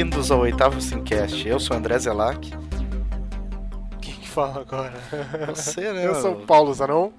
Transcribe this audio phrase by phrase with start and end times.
[0.00, 1.46] bem-vindos ao oitavo Simcast.
[1.46, 2.50] Eu sou o André Zelac.
[4.00, 4.94] Quem que fala agora?
[5.54, 6.06] Você, né?
[6.06, 7.10] Eu sou o Paulo Zanon.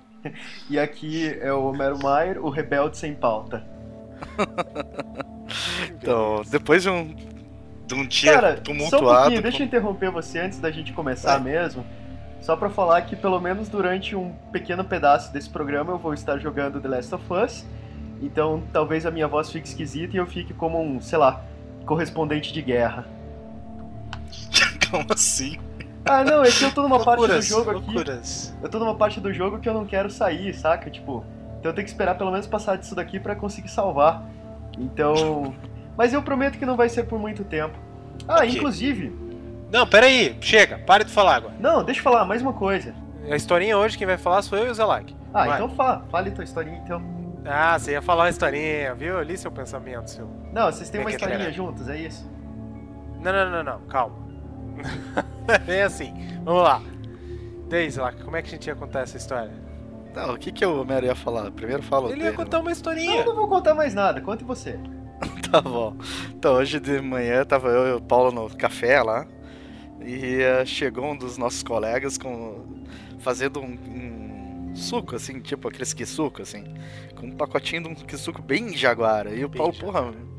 [0.67, 3.63] E aqui é o Homero Maier, o rebelde sem pauta.
[5.91, 7.15] então, depois de um,
[7.85, 9.05] de um dia Cara, tumultuado.
[9.05, 11.51] só um pouquinho, deixa eu interromper você antes da gente começar Vai.
[11.51, 11.85] mesmo.
[12.39, 16.39] Só pra falar que pelo menos durante um pequeno pedaço desse programa eu vou estar
[16.39, 17.63] jogando The Last of Us.
[18.19, 21.43] Então talvez a minha voz fique esquisita e eu fique como um, sei lá,
[21.85, 23.05] correspondente de guerra.
[24.89, 25.57] Como assim?
[26.05, 27.79] Ah, não, é que eu tô numa parte do jogo aqui.
[27.85, 28.55] loucuras.
[28.61, 30.89] Eu tô numa parte do jogo que eu não quero sair, saca?
[30.89, 31.23] Tipo,
[31.59, 34.23] então eu tenho que esperar pelo menos passar disso daqui pra conseguir salvar.
[34.77, 35.53] Então.
[35.97, 37.77] Mas eu prometo que não vai ser por muito tempo.
[38.27, 38.49] Ah, Ok.
[38.49, 39.13] inclusive.
[39.71, 41.53] Não, peraí, chega, para de falar agora.
[41.59, 42.93] Não, deixa eu falar mais uma coisa.
[43.29, 45.15] A historinha hoje, quem vai falar sou eu e o Zelac.
[45.33, 45.55] Ah, Vai.
[45.55, 47.01] então fala, fale tua historinha então.
[47.45, 49.15] Ah, você ia falar uma historinha, viu?
[49.17, 50.29] Eu li seu pensamento, seu.
[50.53, 52.29] Não, vocês têm uma historinha juntos, é isso?
[53.19, 54.15] Não, não, não, não, calma.
[55.67, 56.81] é assim, vamos lá.
[57.69, 59.51] Daí, Zelac, como é que a gente ia contar essa história?
[60.13, 61.49] Não, o que, que o Homero ia falar?
[61.51, 63.21] Primeiro fala o Ele ia contar uma Não, historinha.
[63.21, 64.79] eu não vou contar mais nada, conte você.
[65.51, 65.95] Tá bom.
[66.29, 69.27] Então, hoje de manhã tava eu e o Paulo no café lá.
[69.99, 72.63] E eh, chegou um dos nossos colegas com
[73.19, 74.30] fazendo um, um
[74.75, 76.63] suco, assim, tipo aqueles suco assim.
[77.15, 79.33] Com um pacotinho de um suco bem jaguara.
[79.33, 80.11] E o Bem Paulo, jaguara.
[80.11, 80.31] porra,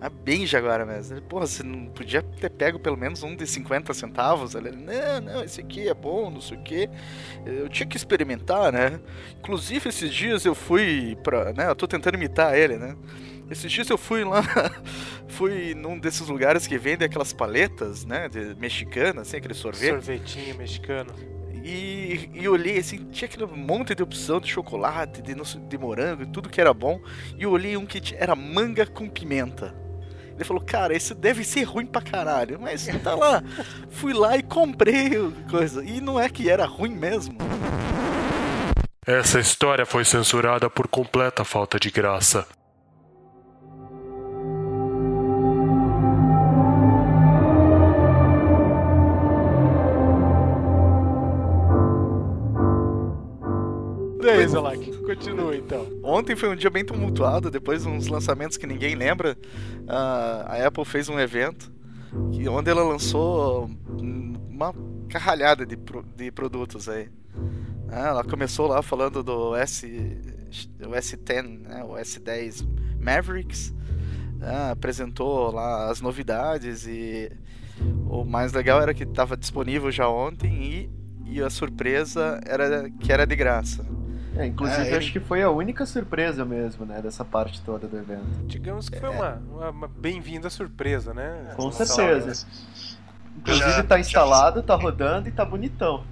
[0.00, 1.14] é bem jaguara mesmo.
[1.14, 4.54] Ele, porra, você não podia ter pego pelo menos um de 50 centavos?
[4.54, 6.88] Ele, não, não, esse aqui é bom, não sei o quê.
[7.44, 8.98] Eu tinha que experimentar, né?
[9.38, 11.52] Inclusive, esses dias eu fui pra.
[11.52, 11.68] né?
[11.68, 12.96] Eu tô tentando imitar ele, né?
[13.50, 14.42] Esses dias eu fui lá,
[15.26, 19.90] fui num desses lugares que vendem aquelas paletas, né, de mexicana, assim, aquele sorvete.
[19.90, 21.12] Sorvetinho mexicano.
[21.62, 26.48] E, e olhei assim, tinha aquele monte de opção de chocolate, de, de morango, tudo
[26.48, 27.00] que era bom.
[27.38, 29.74] E eu olhei um que era manga com pimenta.
[30.34, 32.58] Ele falou, cara, isso deve ser ruim pra caralho.
[32.58, 33.42] Mas tá lá.
[33.90, 35.10] Fui lá e comprei
[35.50, 35.84] coisa.
[35.84, 37.36] E não é que era ruim mesmo.
[39.06, 42.46] Essa história foi censurada por completa falta de graça.
[54.40, 55.86] Daí, Zelac, continua então.
[56.02, 59.36] Ontem foi um dia bem tumultuado, depois de uns lançamentos que ninguém lembra.
[59.86, 61.70] a- a Apple fez um evento
[62.32, 63.68] que, onde ela lançou
[64.48, 64.72] uma
[65.10, 65.76] carralhada de,
[66.16, 67.10] de produtos aí.
[67.90, 69.86] Ah, ela começou lá falando do S,
[70.78, 72.66] do S10, né, o S10
[72.98, 73.74] Mavericks.
[74.40, 77.30] Ah, apresentou lá as novidades e
[78.08, 80.90] o mais legal era que estava disponível já ontem
[81.26, 83.84] e, e a surpresa era que era de graça.
[84.36, 87.86] É, inclusive É, ele- acho que foi a única surpresa mesmo, né, dessa parte toda
[87.88, 88.24] do evento.
[88.46, 91.52] Digamos que foi uma, uma, uma bem-vinda surpresa, né?
[91.56, 92.46] Com Essa certeza.
[93.36, 96.04] Inclusive Já- tá já instalado, tá rodando e tá bonitão.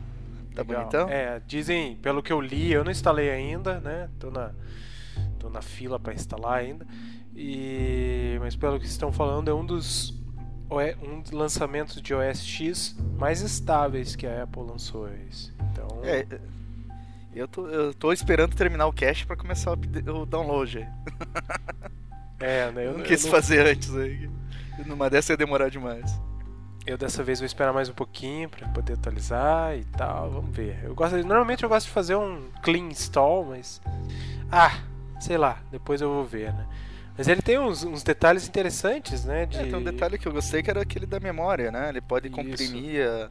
[0.54, 0.80] Tá Legal.
[0.82, 1.08] bonitão?
[1.08, 4.08] É, dizem, pelo que eu li, eu não instalei ainda, né?
[4.18, 4.50] Tô na,
[5.38, 6.84] tô na fila para instalar ainda.
[7.36, 10.12] E mas pelo que estão falando é um dos
[10.70, 15.50] um dos lançamentos de OS X mais estáveis que a Apple lançou esse.
[15.72, 16.26] Então, É,
[17.38, 20.86] eu tô, eu tô esperando terminar o cache pra começar o, download.
[22.40, 24.28] é, né, Eu, eu, não eu quis não- fazer antes aí.
[24.86, 26.08] Numa dessa ia demorar demais.
[26.86, 30.78] eu dessa vez vou esperar mais um pouquinho para poder atualizar e tal, vamos ver.
[30.84, 33.80] Eu gosto, normalmente eu gosto de fazer um clean install, mas
[34.50, 34.78] ah,
[35.20, 36.66] sei lá, depois eu vou ver, né?
[37.16, 39.44] Mas ele tem uns, uns detalhes interessantes, né?
[39.44, 39.58] De...
[39.58, 41.88] É, tem um detalhe que eu gostei que era aquele da memória, né?
[41.88, 43.28] Ele pode comprimir a,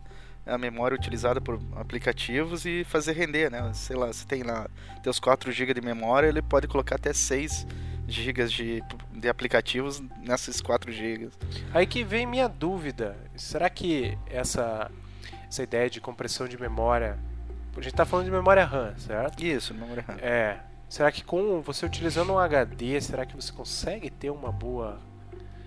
[0.47, 3.71] a memória utilizada por aplicativos e fazer render, né?
[3.73, 4.67] Sei lá, se tem lá
[5.03, 7.67] teus 4 GB de memória, ele pode colocar até 6
[8.07, 11.29] GB de, de aplicativos nessas 4 GB.
[11.73, 13.17] Aí que vem minha dúvida.
[13.35, 14.89] Será que essa,
[15.49, 17.17] essa ideia de compressão de memória.
[17.75, 19.43] A gente tá falando de memória RAM, certo?
[19.43, 20.15] Isso, memória RAM.
[20.19, 20.59] É.
[20.89, 24.99] Será que com você utilizando um HD, será que você consegue ter uma boa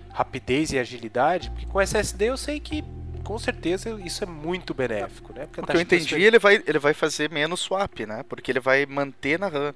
[0.09, 1.49] rapidez e agilidade?
[1.51, 2.83] Porque com SSD eu sei que
[3.23, 5.47] com certeza isso é muito benéfico, né?
[5.51, 8.23] Porque que eu entendi, ele vai, ele vai fazer menos swap, né?
[8.27, 9.73] Porque ele vai manter na RAM.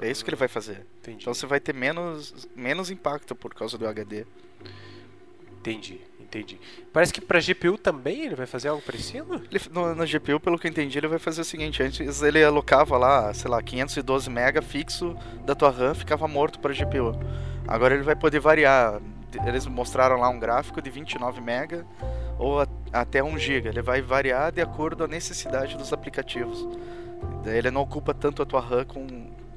[0.00, 0.86] É isso que ele vai fazer.
[1.00, 4.24] Entendi, Então você vai ter menos, menos impacto por causa do HD.
[5.58, 6.58] entendi, entendi.
[6.92, 9.34] Parece que pra GPU também ele vai fazer algo parecido?
[9.50, 12.42] Ele, no, no GPU, pelo que eu entendi, ele vai fazer o seguinte: antes ele
[12.42, 15.14] alocava lá, sei lá, 512 MB fixo
[15.44, 17.12] da tua RAM, ficava morto para GPU.
[17.68, 19.00] Agora ele vai poder variar.
[19.46, 21.84] Eles mostraram lá um gráfico de 29 MB
[22.40, 23.68] ou a- até 1 GB.
[23.68, 26.66] Ele vai variar de acordo com a necessidade dos aplicativos.
[27.44, 29.06] Daí ele não ocupa tanto a tua RAM com.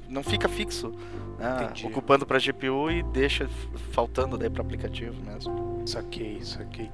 [0.08, 0.92] Não fica fixo,
[1.38, 1.56] né,
[1.88, 3.48] ocupando para GPU e deixa
[3.90, 5.82] faltando daí para aplicativo mesmo.
[5.86, 6.90] Saquei, saquei.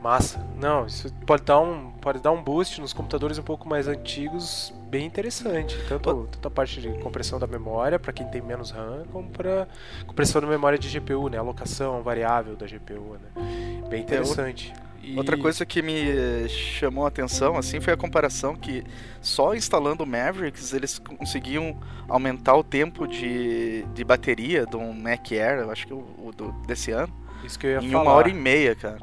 [0.00, 0.42] Massa.
[0.58, 4.72] Não, isso pode dar um, pode dar um boost nos computadores um pouco mais antigos,
[4.88, 5.76] bem interessante.
[5.86, 9.68] Tanto, tanto a parte de compressão da memória, para quem tem menos RAM, como para
[10.06, 11.36] compressão da memória de GPU, né?
[11.36, 13.82] Alocação variável da GPU, né?
[13.90, 14.72] Bem interessante.
[15.02, 15.16] E...
[15.16, 18.84] Outra coisa que me chamou a atenção assim foi a comparação que
[19.20, 25.60] só instalando o Mavericks eles conseguiam aumentar o tempo de, de bateria do Mac Air,
[25.60, 27.12] eu acho que o, o do, desse ano,
[27.42, 28.02] Isso que eu ia em falar.
[28.02, 28.98] uma hora e meia, cara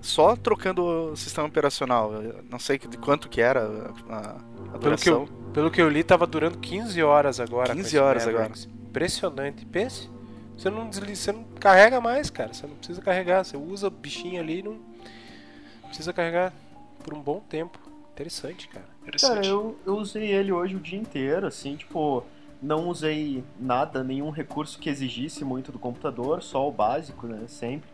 [0.00, 2.12] só trocando o sistema operacional.
[2.12, 4.36] Eu não sei de quanto que era a,
[4.74, 7.74] a pelo, que eu, pelo que eu li, tava durando 15 horas agora.
[7.74, 8.52] 15 horas agora.
[8.88, 9.64] Impressionante.
[9.66, 10.08] Pense,
[10.56, 12.52] você não desliga, você não carrega mais, cara.
[12.52, 13.44] Você não precisa carregar.
[13.44, 14.78] Você usa o bichinho ali e não
[15.90, 16.52] precisa carregar
[17.04, 17.78] por um bom tempo.
[18.12, 18.86] Interessante, cara.
[19.02, 19.34] Interessante.
[19.34, 22.24] Cara, eu, eu usei ele hoje o dia inteiro, assim, tipo,
[22.62, 27.88] não usei nada, nenhum recurso que exigisse muito do computador, só o básico, né, sempre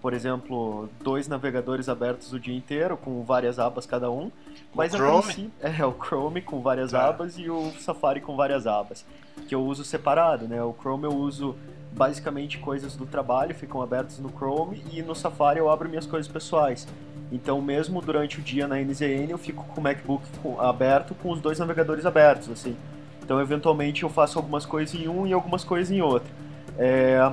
[0.00, 4.30] por exemplo, dois navegadores abertos o dia inteiro, com várias abas cada um.
[4.74, 5.22] Mas o Chrome?
[5.22, 7.08] Princípio, é, o Chrome com várias Tá.
[7.08, 9.04] abas e o Safari com várias abas.
[9.46, 10.62] Que eu uso separado, né?
[10.62, 11.54] O Chrome eu uso
[11.92, 16.30] basicamente coisas do trabalho, ficam abertas no Chrome, e no Safari eu abro minhas coisas
[16.30, 16.86] pessoais.
[17.32, 20.24] Então, mesmo durante o dia na NZN, eu fico com o MacBook
[20.58, 22.76] aberto com os dois navegadores abertos, assim.
[23.22, 26.28] Então, eventualmente, eu faço algumas coisas em um e algumas coisas em outro.
[26.76, 27.30] É...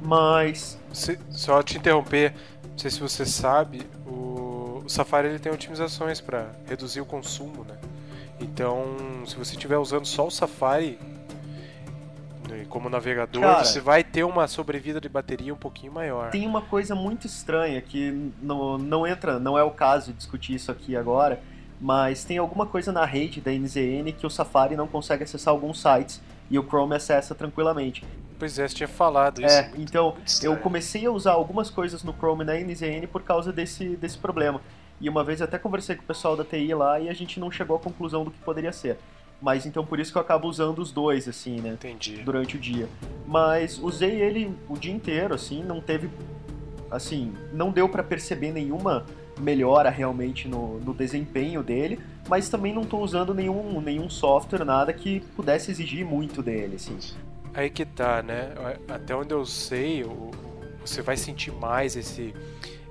[0.00, 2.34] Mas Se- só te interromper,
[2.70, 7.64] não sei se você sabe, o, o Safari ele tem otimizações para reduzir o consumo,
[7.64, 7.76] né?
[8.40, 8.84] Então,
[9.26, 10.98] se você estiver usando só o Safari
[12.52, 13.64] né, como navegador, Cara.
[13.64, 16.30] você vai ter uma sobrevida de bateria um pouquinho maior.
[16.30, 20.54] Tem uma coisa muito estranha que não, não entra, não é o caso de discutir
[20.54, 21.40] isso aqui agora,
[21.80, 25.80] mas tem alguma coisa na rede da NZN que o Safari não consegue acessar alguns
[25.80, 26.20] sites
[26.50, 28.04] e o Chrome acessa tranquilamente.
[28.38, 29.54] Pois é, você tinha falado isso.
[29.54, 33.52] É, então Muito eu comecei a usar algumas coisas no Chrome na NZN por causa
[33.52, 34.60] desse, desse problema.
[35.00, 37.40] E uma vez eu até conversei com o pessoal da TI lá e a gente
[37.40, 38.98] não chegou à conclusão do que poderia ser.
[39.42, 41.70] Mas então por isso que eu acabo usando os dois, assim, né?
[41.70, 42.18] Entendi.
[42.18, 42.88] durante o dia.
[43.26, 46.08] Mas usei ele o dia inteiro, assim, não teve.
[46.90, 49.04] Assim, não deu pra perceber nenhuma
[49.40, 51.98] melhora realmente no, no desempenho dele,
[52.28, 56.98] mas também não tô usando nenhum, nenhum software, nada que pudesse exigir muito dele, assim.
[57.54, 58.52] Aí que tá, né?
[58.88, 60.04] Até onde eu sei,
[60.80, 62.34] você vai sentir mais esse,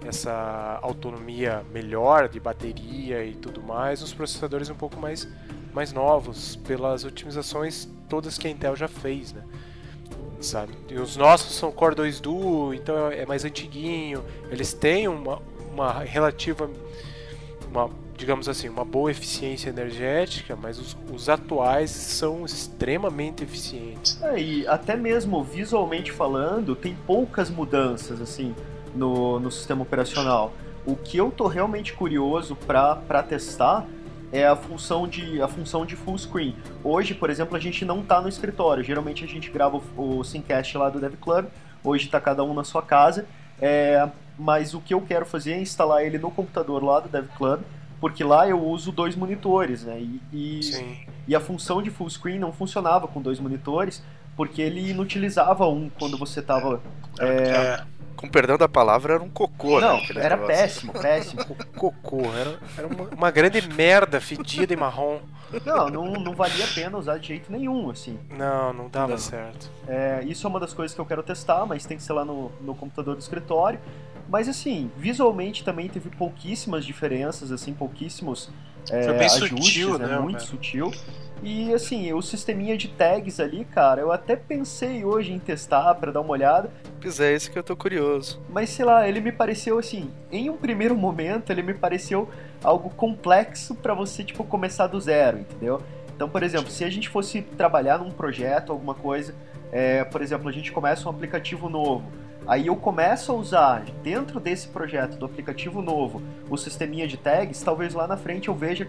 [0.06, 5.28] essa autonomia melhor de bateria e tudo mais nos processadores um pouco mais,
[5.74, 9.42] mais novos, pelas otimizações todas que a Intel já fez, né?
[10.42, 10.74] Sabe?
[10.90, 15.42] E os nossos são Core 2 Duo, então é mais antiguinho, eles têm uma,
[15.72, 16.70] uma relativa,
[17.70, 24.22] uma, digamos assim, uma boa eficiência energética, mas os, os atuais são extremamente eficientes.
[24.24, 28.56] É, e até mesmo visualmente falando, tem poucas mudanças, assim,
[28.96, 30.54] no, no sistema operacional.
[30.86, 33.86] O que eu tô realmente curioso pra testar
[34.32, 36.56] é a função de a função de full screen.
[36.84, 38.84] Hoje, por exemplo, a gente não tá no escritório.
[38.84, 41.46] Geralmente a gente grava o, o Simcast lá do Dev Club.
[41.84, 43.26] Hoje tá cada um na sua casa.
[43.62, 47.28] É, mas o que eu quero fazer é instalar ele no computador lá do Dev
[47.38, 47.62] Club,
[48.00, 50.00] porque lá eu uso dois monitores, né?
[50.00, 54.04] E, e, e a função de full screen não funcionava com dois monitores,
[54.36, 56.82] porque ele inutilizava um quando você estava.
[57.20, 57.84] É,
[58.22, 59.88] Com perdão da palavra, era um cocô, né?
[59.88, 60.56] não, aquele era negócio.
[60.56, 61.46] péssimo, péssimo.
[61.76, 65.20] cocô, era, era uma, uma grande merda fedida e marrom.
[65.66, 68.18] Não, não, não valia a pena usar de jeito nenhum, assim.
[68.30, 69.18] Não, não dava Não.
[69.18, 69.70] certo.
[69.88, 72.24] É, isso é uma das coisas que eu quero testar, mas tem que ser lá
[72.24, 73.80] no, no computador do escritório.
[74.30, 78.50] Mas assim, visualmente também teve pouquíssimas diferenças, assim, pouquíssimos
[78.90, 80.08] é, Foi bem ajustes, sutil, né?
[80.08, 80.50] né, Muito cara?
[80.50, 80.92] sutil.
[81.44, 86.12] E assim, o sisteminha de tags ali, cara, eu até pensei hoje em testar pra
[86.12, 86.70] dar uma olhada,
[87.02, 88.40] Pois é, esse que eu tô curioso.
[88.48, 92.30] mas sei lá, ele me pareceu assim, em um primeiro momento, ele me pareceu
[92.64, 95.82] algo complexo pra você, tipo, começar do zero, entendeu?
[96.16, 99.34] Então, por exemplo, se a gente fosse trabalhar num projeto, alguma coisa,
[99.72, 102.06] é, por exemplo, a gente começa um aplicativo novo,
[102.46, 106.22] aí eu começo a usar dentro desse projeto do aplicativo novo
[106.52, 108.88] o sisteminha de tags, talvez lá na frente eu veja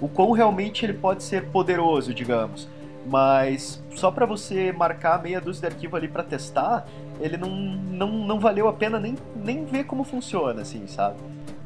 [0.00, 2.68] o quão realmente ele pode ser poderoso, digamos.
[3.06, 6.86] Mas só pra você marcar meia dúzia de arquivo ali pra testar,
[7.18, 11.16] ele não, não, não valeu a pena nem, nem ver como funciona, assim, sabe?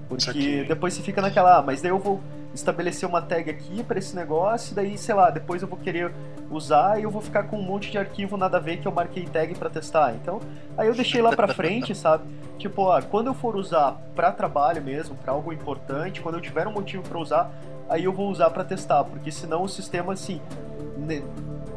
[0.09, 2.21] Porque depois você fica naquela, ah, mas daí eu vou
[2.55, 6.13] estabelecer uma tag aqui pra esse negócio, daí, sei lá, depois eu vou querer
[6.51, 8.93] usar e eu vou ficar com um monte de arquivo nada a ver que eu
[8.93, 10.15] marquei tag pra testar.
[10.15, 10.41] Então,
[10.79, 12.25] aí eu deixei lá pra frente, sabe?
[12.59, 16.67] Tipo, ó, quando eu for usar pra trabalho mesmo, pra algo importante, quando eu tiver
[16.69, 17.51] um motivo pra usar,
[17.89, 20.41] aí eu vou usar pra testar, porque senão o sistema assim,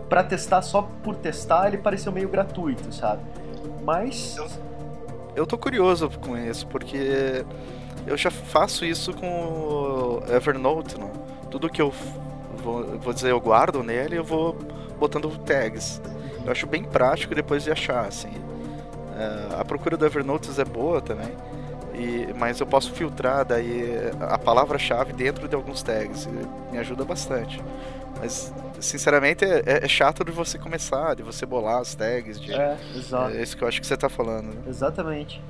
[0.09, 3.21] pra testar só por testar, ele pareceu meio gratuito, sabe?
[3.83, 4.37] Mas
[5.35, 7.45] eu tô curioso com isso, porque
[8.05, 11.11] eu já faço isso com o Evernote, né?
[11.51, 11.93] Tudo que eu
[12.63, 14.57] vou, vou dizer, eu guardo nele, eu vou
[14.99, 16.01] botando tags.
[16.45, 18.31] Eu acho bem prático depois de achar, assim.
[19.17, 21.35] É, a procura do Evernote é boa também,
[21.97, 26.27] e, mas eu posso filtrar daí a palavra-chave dentro de alguns tags.
[26.71, 27.61] Me ajuda bastante.
[28.19, 32.39] Mas, sinceramente, é, é, chato de você começar, de você bolar as tags.
[32.39, 33.35] De, é, exato.
[33.35, 34.53] É isso que eu acho que você tá falando.
[34.53, 34.61] Né?
[34.67, 35.41] Exatamente.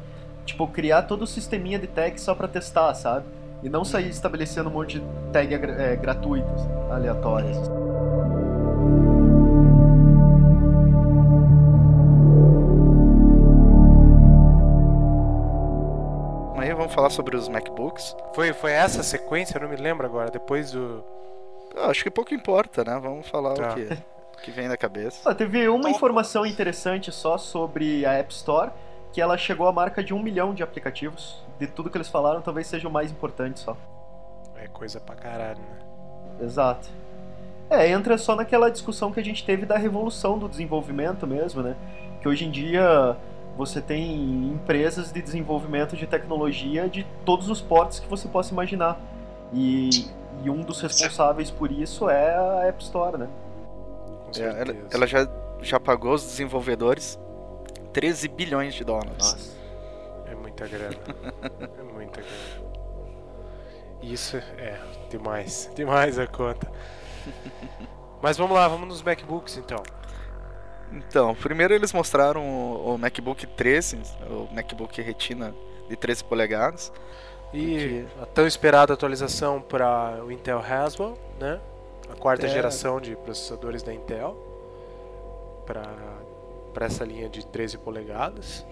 [0.45, 3.25] Tipo, criar todo o sisteminha de tags só pra testar, sabe?
[3.63, 6.61] E não sair estabelecendo um monte de tag é, gratuitas,
[6.91, 7.57] aleatórias.
[16.97, 18.15] Falar sobre os MacBooks.
[18.33, 19.55] Foi, foi essa sequência?
[19.55, 20.31] Eu não me lembro agora.
[20.31, 21.03] Depois do.
[21.75, 22.99] Ah, acho que pouco importa, né?
[22.99, 23.69] Vamos falar tá.
[23.69, 23.97] o que,
[24.41, 25.29] que vem da cabeça.
[25.29, 28.71] Ah, teve uma informação interessante só sobre a App Store,
[29.13, 31.45] que ela chegou à marca de um milhão de aplicativos.
[31.59, 33.77] De tudo que eles falaram, talvez seja o mais importante só.
[34.55, 36.45] É coisa pra caralho, né?
[36.45, 36.89] Exato.
[37.69, 41.75] É, entra só naquela discussão que a gente teve da revolução do desenvolvimento mesmo, né?
[42.21, 43.15] Que hoje em dia
[43.57, 49.01] você tem empresas de desenvolvimento de tecnologia de todos os portos que você possa imaginar.
[49.51, 50.07] E,
[50.43, 53.27] e um dos responsáveis por isso é a App Store, né?
[54.37, 55.27] É, ela, ela, já,
[55.61, 57.19] já pagou os desenvolvedores
[57.93, 59.17] 13 bilhões de dólares.
[59.17, 59.57] Nossa.
[60.27, 60.97] É muita grana.
[61.79, 62.67] é muita grana.
[64.03, 65.71] Isso é demais.
[65.73, 66.71] Demais a conta.
[68.21, 69.81] Mas vamos lá, vamos nos MacBooks então.
[70.91, 75.53] Então, primeiro eles mostraram o, MacBook 13, o MacBook Retina
[75.89, 76.91] de 13 polegadas.
[77.53, 81.59] E a tão esperada atualização para o Intel Haswell, né?
[82.09, 82.49] A quarta é...
[82.49, 84.37] geração de processadores da Intel
[85.65, 85.93] para
[86.77, 88.63] para essa linha de 13 polegadas.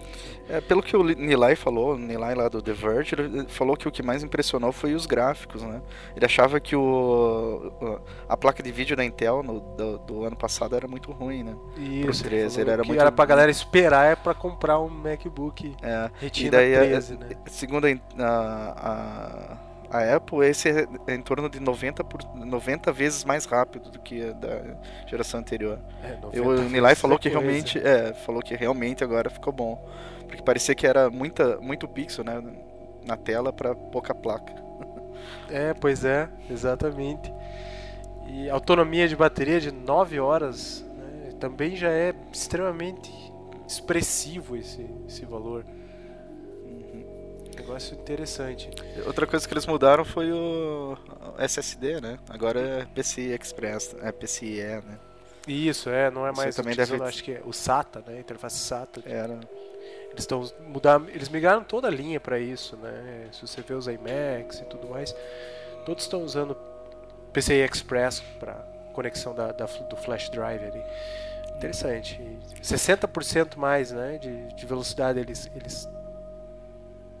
[0.48, 3.88] É, pelo que o Nilay falou, o Nilay lá do The Verge, ele falou que
[3.88, 5.82] o que mais impressionou foi os gráficos, né?
[6.14, 10.76] Ele achava que o, a placa de vídeo da Intel no, do, do ano passado
[10.76, 11.56] era muito ruim, né?
[11.76, 15.74] Isso, Pro 13, ele era muito era pra galera esperar é para comprar um MacBook
[15.82, 17.28] é, Retina e daí, 13, é, né?
[17.46, 17.86] Segundo
[18.20, 23.90] a, a a Apple esse é em torno de 90, por, 90 vezes mais rápido
[23.90, 24.62] do que a da
[25.06, 25.78] geração anterior.
[26.02, 29.88] É, Eu, o Nilay falou que realmente, é, falou que realmente agora ficou bom,
[30.26, 32.42] porque parecia que era muita, muito pixel, né,
[33.04, 34.54] na tela para pouca placa.
[35.50, 37.32] É, pois é, exatamente.
[38.28, 43.12] E autonomia de bateria de 9 horas né, também já é extremamente
[43.66, 45.64] expressivo esse, esse valor
[47.56, 48.70] negócio interessante.
[49.06, 50.96] Outra coisa que eles mudaram foi o
[51.38, 52.18] SSD, né?
[52.28, 54.98] Agora é PCI Express, é PCIe, né?
[55.46, 57.00] Isso, é, não é mais Você também deve...
[57.02, 58.18] acho que é o SATA, né?
[58.20, 59.02] Interface SATA.
[59.06, 59.38] Era.
[60.10, 63.28] Eles estão mudar, eles migraram toda a linha para isso, né?
[63.32, 65.14] Se você vê os iMacs e tudo mais,
[65.84, 66.56] todos estão usando
[67.32, 68.54] PCI Express para
[68.92, 70.82] conexão da, da, do flash drive ali.
[71.56, 72.20] Interessante.
[72.62, 75.88] 60% mais, né, de, de velocidade eles eles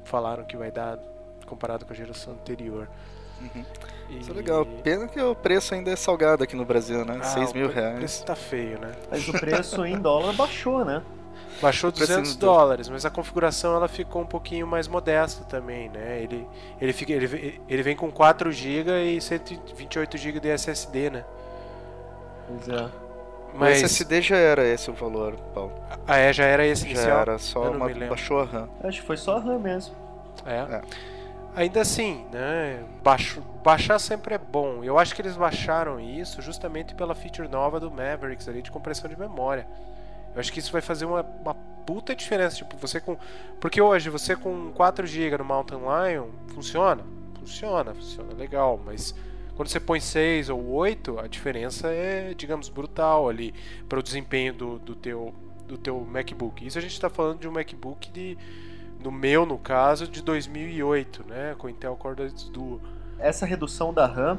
[0.06, 0.98] falaram que vai dar
[1.46, 2.88] comparado com a geração anterior.
[3.40, 3.64] Uhum.
[4.08, 4.18] E...
[4.18, 4.64] Isso é legal.
[4.82, 7.18] Pena que o preço ainda é salgado aqui no Brasil, né?
[7.20, 7.94] Ah, 6 mil reais.
[7.94, 8.92] O preço tá feio, né?
[9.10, 11.02] Mas o preço em dólar baixou, né?
[11.60, 16.20] Baixou 200 dólares, mas a configuração ela ficou um pouquinho mais modesta também, né?
[16.22, 16.46] Ele,
[16.80, 21.24] ele, fica, ele, ele vem com 4 GB e 128 GB de SSD, né?
[22.46, 23.05] Pois é.
[23.56, 23.82] Mas...
[23.82, 25.72] O SSD já era esse o valor, Paulo.
[26.06, 26.32] Ah, é?
[26.32, 27.20] Já era esse Já inicial?
[27.20, 28.68] era, só uma, baixou a RAM.
[28.82, 29.94] Acho que foi só a RAM mesmo.
[30.44, 30.58] É.
[30.58, 30.80] é.
[31.56, 32.84] Ainda assim, né?
[33.02, 34.84] Baixo, baixar sempre é bom.
[34.84, 39.08] Eu acho que eles baixaram isso justamente pela feature nova do Mavericks ali de compressão
[39.08, 39.66] de memória.
[40.34, 42.56] Eu acho que isso vai fazer uma, uma puta diferença.
[42.56, 43.16] Tipo, você com.
[43.58, 47.02] Porque hoje você com 4 GB no Mountain Lion funciona?
[47.38, 49.14] Funciona, funciona legal, mas
[49.56, 53.54] quando você põe 6 ou 8, a diferença é, digamos, brutal ali
[53.88, 55.34] para o desempenho do, do, teu,
[55.66, 56.64] do teu MacBook.
[56.64, 58.36] Isso a gente está falando de um MacBook de,
[59.02, 62.82] no meu, no caso, de 2008, né, com Intel Core 2 Duo.
[63.18, 64.38] Essa redução da RAM,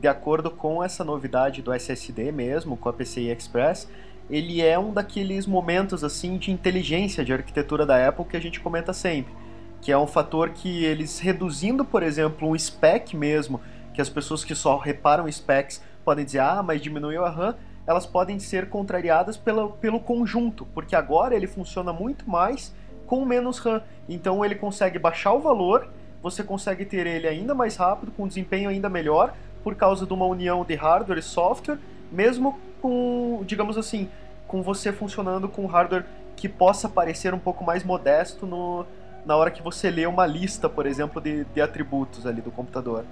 [0.00, 3.88] de acordo com essa novidade do SSD mesmo, com a PCI Express,
[4.30, 8.60] ele é um daqueles momentos assim de inteligência de arquitetura da Apple que a gente
[8.60, 9.34] comenta sempre,
[9.80, 13.60] que é um fator que eles reduzindo, por exemplo, um spec mesmo
[13.94, 17.54] que as pessoas que só reparam specs podem dizer, ah, mas diminuiu a RAM,
[17.86, 22.74] elas podem ser contrariadas pelo, pelo conjunto, porque agora ele funciona muito mais
[23.06, 23.82] com menos RAM.
[24.08, 25.88] Então ele consegue baixar o valor,
[26.22, 30.26] você consegue ter ele ainda mais rápido, com desempenho ainda melhor, por causa de uma
[30.26, 31.78] união de hardware e software,
[32.10, 34.08] mesmo com, digamos assim,
[34.46, 36.04] com você funcionando com hardware
[36.36, 38.84] que possa parecer um pouco mais modesto no,
[39.24, 43.04] na hora que você lê uma lista, por exemplo, de, de atributos ali do computador.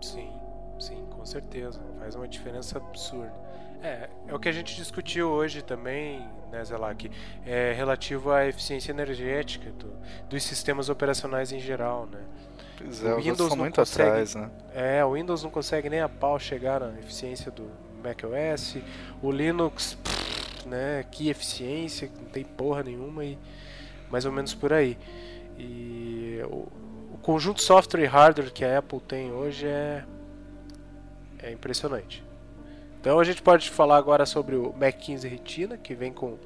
[0.00, 0.30] Sim,
[0.78, 1.80] sim, com certeza.
[1.98, 3.32] Faz uma diferença absurda.
[3.82, 7.10] É, é o que a gente discutiu hoje também, né, Zelak?
[7.46, 9.90] É relativo à eficiência energética do,
[10.28, 12.20] dos sistemas operacionais em geral, né?
[12.76, 14.50] Pois é, O Windows muito consegue- atrás, né?
[14.74, 17.70] É, o Windows não consegue nem a pau chegar na eficiência do
[18.02, 18.76] macOS.
[19.22, 21.04] O Linux, pff, né?
[21.10, 23.38] Que eficiência, não tem porra nenhuma e
[24.10, 24.98] mais ou menos por aí.
[25.58, 26.40] E
[27.30, 30.02] conjunto software e hardware que a Apple tem hoje é
[31.38, 32.24] é impressionante.
[33.00, 36.36] Então a gente pode falar agora sobre o Mac 15 Retina, que vem com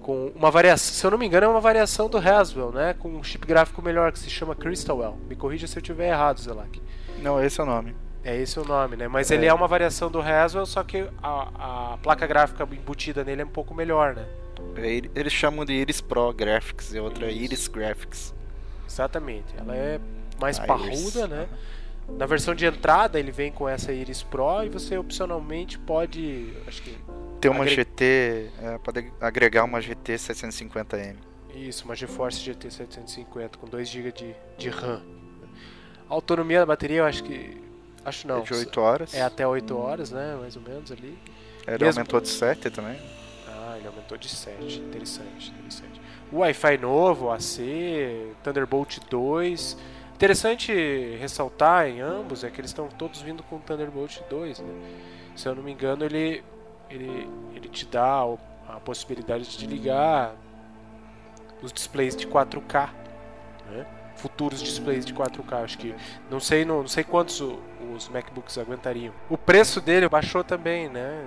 [0.00, 2.94] com uma variação, se eu não me engano, é uma variação do Haswell, né?
[2.98, 5.16] Com um chip gráfico melhor que se chama Crystalwell.
[5.28, 6.80] Me corrija se eu estiver errado, Zelak.
[7.22, 7.96] Não, esse é o nome.
[8.22, 9.08] É esse o nome, né?
[9.08, 9.34] Mas É.
[9.34, 13.44] ele é uma variação do Haswell, só que a, a placa gráfica embutida nele é
[13.46, 14.26] um pouco melhor, né?
[14.76, 17.42] É, ele- Eles chamam de Iris Pro Graphics e outra é Isso.
[17.44, 18.34] Iris Graphics.
[18.86, 19.54] Exatamente.
[19.56, 20.00] Ela é
[20.40, 20.66] mais Iris.
[20.68, 21.48] parruda, né?
[22.18, 26.82] Na versão de entrada ele vem com essa Iris Pro e você opcionalmente pode, acho
[26.82, 26.98] que
[27.40, 31.16] Tem uma Agre- GT, é, pode agregar uma GT 750M.
[31.54, 35.00] Isso, uma GeForce GT 750 com 2 GB de, de RAM.
[36.10, 37.62] A autonomia da bateria eu acho que.
[38.04, 38.40] Acho não.
[38.40, 39.14] é de 8 horas.
[39.14, 40.36] É até 8 horas, né?
[40.38, 41.16] Mais ou menos ali.
[41.66, 42.98] Ele mesmo- aumentou de 7 também.
[43.48, 44.78] Ah, ele aumentou de 7.
[44.80, 45.93] Interessante, interessante.
[46.32, 47.60] O Wi-Fi novo, AC,
[48.42, 49.76] Thunderbolt 2.
[50.14, 50.72] Interessante
[51.20, 54.68] ressaltar em ambos é que eles estão todos vindo com Thunderbolt 2, né?
[55.36, 56.42] Se eu não me engano, ele,
[56.88, 58.38] ele, ele te dá o-
[58.68, 60.32] a possibilidade de ligar
[61.62, 62.90] os displays de 4K,
[63.70, 63.86] né?
[64.16, 65.94] Futuros displays de 4K, acho que
[66.30, 67.58] não sei, não, não sei quantos o-
[67.94, 69.12] os MacBooks aguentariam.
[69.28, 71.26] O preço dele baixou também, né?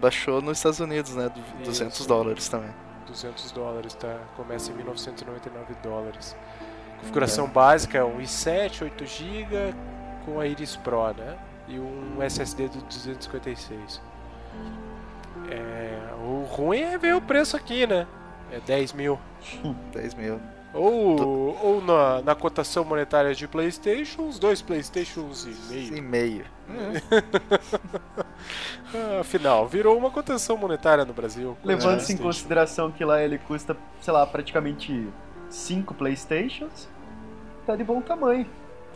[0.00, 1.28] Baixou nos Estados Unidos, né?
[1.28, 1.64] Du- Isso.
[1.64, 2.70] 200 dólares também.
[3.08, 4.18] 200 dólares, tá?
[4.36, 6.36] Começa em 1999 dólares.
[7.00, 9.74] Configuração básica é um i7, 8 GB
[10.24, 11.36] com a Iris Pro, né?
[11.66, 14.00] E um SSD do 256.
[15.50, 18.06] É, o ruim é ver o preço aqui, né?
[18.50, 19.18] É 10 mil.
[19.92, 20.40] 10 mil.
[20.74, 25.96] Ou, ou na, na cotação monetária de PlayStation, os dois PlayStations e meio.
[25.96, 26.57] E meio.
[28.94, 31.56] Ah, Afinal, virou uma cotação monetária no Brasil.
[31.62, 35.06] Levando-se em consideração que lá ele custa, sei lá, praticamente
[35.50, 36.88] 5 Playstations,
[37.66, 38.46] tá de bom tamanho.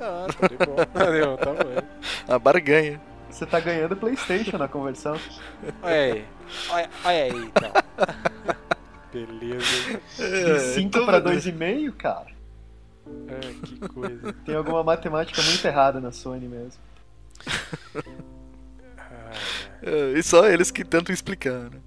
[0.00, 0.76] Ah, tá de bom.
[0.92, 1.82] Tá de bom tamanho.
[2.26, 3.00] A barganha.
[3.28, 5.18] Você tá ganhando Playstation na conversão.
[5.82, 6.24] Olha aí.
[6.70, 7.72] Olha, olha aí, então.
[9.12, 10.00] Beleza.
[10.18, 11.30] De 5 então, pra né?
[11.36, 12.26] 2,5, cara.
[13.06, 14.32] Ah, que coisa.
[14.44, 16.80] Tem alguma matemática muito errada na Sony mesmo.
[18.98, 19.32] Ah,
[19.82, 21.78] É, E só eles que tentam explicar, né?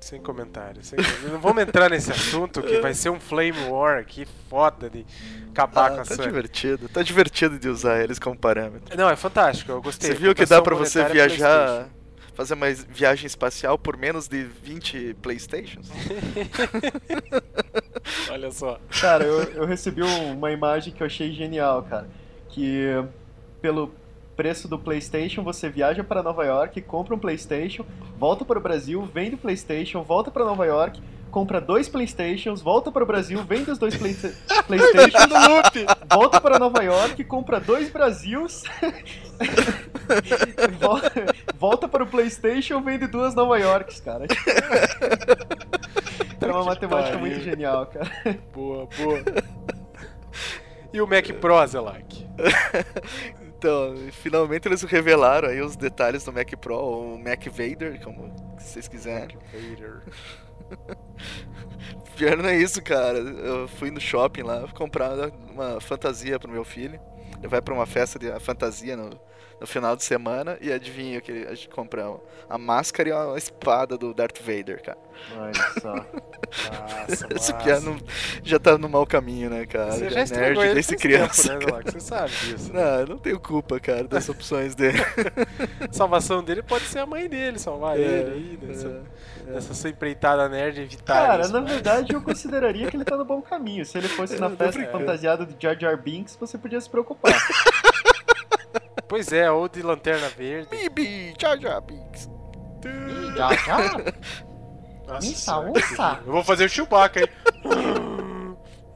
[0.00, 0.88] sem comentários.
[0.88, 0.98] Sem...
[1.30, 5.06] Não vamos entrar nesse assunto que vai ser um flame war aqui foda de
[5.52, 6.26] acabar com Ah, a tá Sony.
[6.26, 6.88] divertido.
[6.88, 8.96] Tá divertido de usar eles como parâmetro.
[8.96, 9.70] Não, é fantástico.
[9.70, 10.10] Eu gostei.
[10.10, 11.88] Você viu que dá pra você monetária viajar,
[12.34, 15.88] fazer uma viagem espacial por menos de 20 Playstations?
[15.88, 16.72] PlayStation.
[18.32, 18.78] Olha só.
[19.00, 22.08] Cara, eu, eu recebi um- uma imagem que eu achei genial, cara.
[22.50, 22.88] Que
[23.62, 23.94] pelo
[24.36, 27.84] preço do PlayStation você viaja para Nova York, compra um PlayStation,
[28.18, 32.92] volta para o Brasil, vende o PlayStation, volta para Nova York, compra dois PlayStations, volta
[32.92, 34.14] para o Brasil, vende os dois Play
[34.66, 35.86] PlayStation no loop!
[36.12, 38.62] volta para Nova York, compra dois Brasils,
[40.78, 41.12] volta,
[41.58, 44.26] volta para o PlayStation, vende duas Nova Yorks, cara.
[46.40, 48.10] É uma matemática muito genial, cara.
[48.52, 49.20] Boa, boa.
[50.92, 52.24] E o Mac Pro, Zelak?
[53.64, 58.86] Então, finalmente eles revelaram aí os detalhes do Mac Pro, ou Mac Vader, como vocês
[58.86, 59.38] quiserem.
[59.50, 60.02] Vader.
[62.14, 63.16] Pior não é isso, cara.
[63.16, 67.00] Eu fui no shopping lá comprar uma fantasia pro meu filho.
[67.38, 69.18] Ele vai pra uma festa de fantasia no,
[69.60, 72.16] no final de semana e adivinha que a gente compra
[72.48, 74.98] a máscara e uma espada do Darth Vader, cara.
[75.38, 75.94] Olha só.
[75.94, 77.96] Nossa, Esse piá não,
[78.42, 79.92] já tá no mau caminho, né, cara?
[79.92, 81.58] Você Já já é estragou nerd ele faz criança.
[81.58, 81.82] tempo, né?
[81.84, 82.72] Você sabe disso.
[82.72, 82.82] né?
[82.82, 84.98] Não, eu não tenho culpa, cara, das opções dele.
[85.88, 89.02] A salvação dele pode ser a mãe dele salvar ele aí, nessa,
[89.46, 91.52] É, nessa sua empreitada nerd evitar Cara, isso.
[91.52, 93.84] na mas- verdade eu consideraria que ele tá no bom caminho.
[93.86, 97.32] Se ele fosse na Eu festa fantasiada de Jar Jar Binks, você podia se preocupar.
[99.08, 100.68] Pois é, ou de Lanterna Verde.
[100.70, 102.30] Bibi, Jar Jar Binks.
[103.36, 103.96] Jar Jar?
[105.06, 106.20] Nossa Isso, senhora, ufa.
[106.26, 107.28] Eu vou fazer o Chewbacca, hein?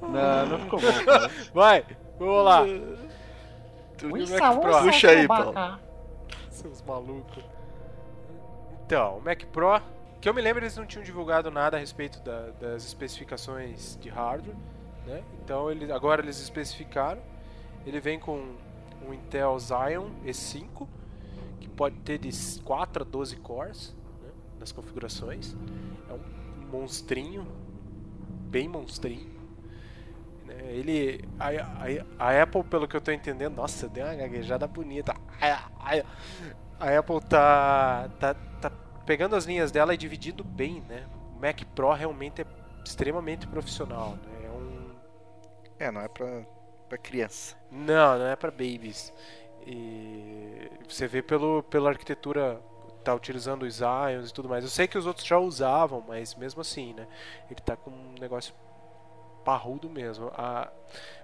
[0.01, 1.31] Não, não ficou bom, cara.
[1.53, 1.85] Vai,
[2.19, 2.63] vamos lá.
[3.99, 4.83] Tu- o Mac Pro?
[4.83, 5.55] Puxa aí, Paulo.
[6.51, 7.45] Seus malucos.
[8.87, 9.81] Então, o Mac Pro
[10.21, 14.09] Que eu me lembro, eles não tinham divulgado nada a respeito da- das especificações de
[14.09, 14.57] hardware,
[15.07, 15.23] né?
[15.45, 17.21] Então eles, agora eles especificaram.
[17.87, 18.57] Ele vem com
[19.07, 20.87] um Intel Xeon E5,
[21.61, 22.31] que pode ter de
[22.63, 25.57] 4 a 12 cores né, nas configurações.
[26.09, 27.47] É um monstrinho,
[28.51, 29.29] bem monstrinho.
[30.47, 30.55] né?
[30.73, 35.15] Ele, a, a- a Apple, pelo que eu estou entendendo, nossa, deu uma gaguejada bonita.
[36.81, 38.71] A, Apple tá, tá, tá
[39.05, 41.07] pegando as linhas dela e dividindo bem, né?
[41.37, 42.47] O Mac Pro realmente é
[42.85, 44.47] extremamente profissional, né?
[44.47, 44.91] É um
[45.79, 46.45] É, não é pra,
[46.89, 47.57] pra criança.
[47.71, 49.13] não, não é pra babies.
[49.67, 52.61] E você vê pelo, pela arquitetura
[53.05, 54.65] tá utilizando os Ions e tudo mais.
[54.65, 57.07] Eu sei que os outros já usavam, mas mesmo assim, né?
[57.51, 58.55] Ele tá com um negócio
[59.45, 60.31] parrudo mesmo.
[60.35, 60.71] A-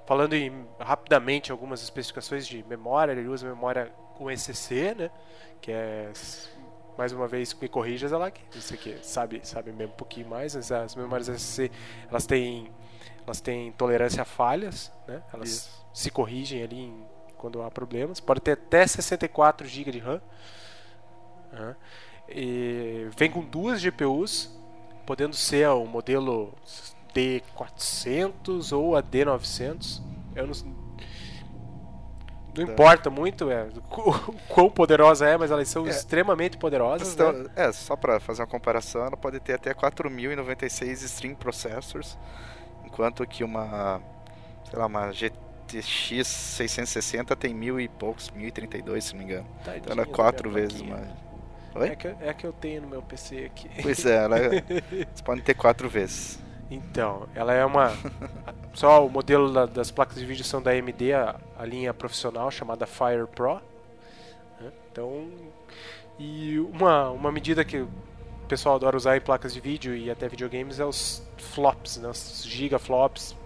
[0.07, 5.11] falando em, rapidamente algumas especificações de memória, ele usa memória com ECC, né?
[5.61, 6.13] Que é
[6.97, 10.55] mais uma vez me corrija, ela que você que sabe sabe mesmo um pouquinho mais,
[10.71, 11.71] as memórias ECC
[12.09, 12.71] elas têm
[13.27, 15.23] elas têm tolerância a falhas, né?
[15.33, 15.87] Elas Isso.
[15.93, 17.05] se corrigem ali em-
[17.37, 18.21] quando há problemas.
[18.21, 20.21] Pode ter até 64 GB de RAM.
[21.53, 21.77] Aham.
[22.29, 24.51] E vem com duas GPUs,
[25.07, 26.55] podendo ser o modelo
[27.15, 30.01] D400 ou a D900.
[30.35, 30.55] Eu não,
[32.57, 32.73] não Tá.
[32.73, 35.91] importa muito é, o quão poderosa é, mas elas são É.
[35.91, 37.13] extremamente poderosas.
[37.13, 37.51] Então, né?
[37.57, 42.17] É, só pra fazer uma comparação, ela pode ter até 4096 stream processors,
[42.95, 44.01] enquanto que uma,
[44.71, 49.47] sei lá, uma GTX 660 tem mil e poucos, 1032 se não me engano.
[49.63, 51.09] Então ela é Tadinha quatro minha vezes mais.
[51.75, 51.89] Oi?
[51.89, 53.69] É que, é que eu tenho no meu PC aqui.
[53.83, 54.63] Pois é, ela é,
[55.13, 56.39] você pode ter quatro vezes.
[56.71, 57.93] Então, ela é uma.
[58.73, 62.49] Só o modelo da- das placas de vídeo são da AMD, a, a linha profissional
[62.51, 63.55] chamada Fire Pro.
[64.61, 64.71] né?
[64.91, 65.29] Então.
[66.17, 67.89] E uma, uma medida que o
[68.49, 72.11] pessoal adora usar em placas de vídeo e até videogames é os flops, né?
[72.43, 73.37] gigaflops,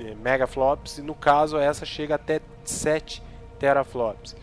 [0.00, 3.22] eh, megaflops, e no caso essa chega até 7
[3.58, 4.34] teraflops.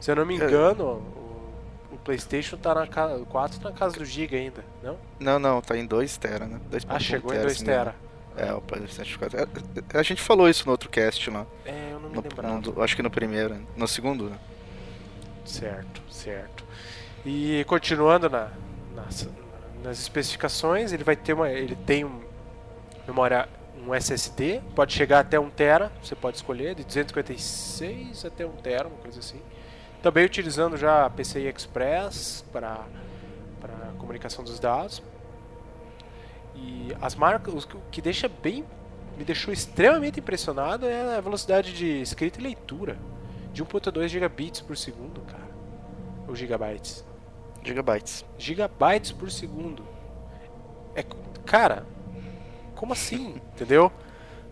[0.00, 0.36] Se eu não me É.
[0.44, 4.64] engano, o, o PlayStation tá na casa, o 4 tá na casa do giga ainda,
[4.82, 4.96] não?
[5.18, 6.58] Não, não, tá em 2 tera, né?
[6.70, 7.84] 2.1 Ah, chegou em tera, 2 me engano.
[7.92, 8.10] tera.
[8.36, 9.38] É, o PlayStation 4.
[9.38, 11.44] É, é, A gente falou isso no outro cast lá.
[11.66, 12.60] É, eu não me No, lembrava.
[12.60, 13.60] no acho que no primeiro, né?
[13.76, 14.38] no segundo, né?
[15.44, 16.64] Certo, certo.
[17.26, 18.48] E continuando na,
[18.94, 19.28] nas,
[19.82, 22.20] nas especificações, ele vai ter uma, ele tem um
[23.10, 23.48] memória
[23.86, 28.88] um SSD, pode chegar até 1 tera, você pode escolher de 256 até 1 tera,
[28.88, 29.40] uma coisa assim.
[30.02, 32.84] Também utilizando já PCI Express para
[33.60, 35.02] para comunicação dos dados.
[36.54, 38.64] E as marcas, o que- deixa bem
[39.18, 42.96] me deixou extremamente impressionado é a velocidade de escrita e leitura
[43.52, 45.50] de 1.2 gigabits por segundo, cara.
[46.26, 47.04] Ou gigabytes.
[47.62, 48.24] Gigabytes.
[48.38, 49.86] Gigabytes por segundo.
[50.94, 51.04] É,
[51.44, 51.84] cara,
[52.80, 53.38] como assim?
[53.54, 53.92] Entendeu?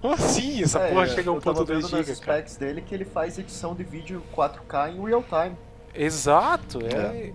[0.03, 2.39] Como assim essa É, porra chega a eu tava 1.2 vendo nas GB, cara?
[2.39, 5.57] specs dele que ele faz edição de vídeo 4K em real time.
[5.95, 7.33] Exato, é.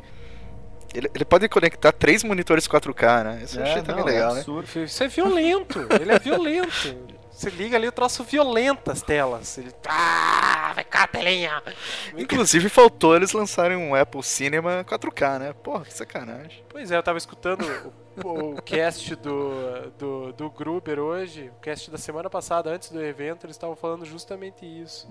[0.94, 3.42] Ele, ele pode conectar três monitores 4K, né?
[3.44, 4.40] Isso eu É, achei também não, é legal, né?
[4.42, 4.68] absurdo.
[4.84, 6.96] Isso é violento, ele é violento.
[7.32, 9.58] Você liga ali o troço violenta as telas.
[9.58, 9.74] Ele.
[9.88, 11.62] Ah, vai cá, telinha!
[12.18, 15.54] Inclusive faltou eles lançarem um Apple Cinema 4K, né?
[15.54, 16.64] Porra, que sacanagem.
[16.70, 17.64] Pois é, eu tava escutando
[18.24, 23.02] o, o cast do, do, do Gruber hoje, o cast da semana passada, antes do
[23.04, 25.08] evento, eles estavam falando justamente isso.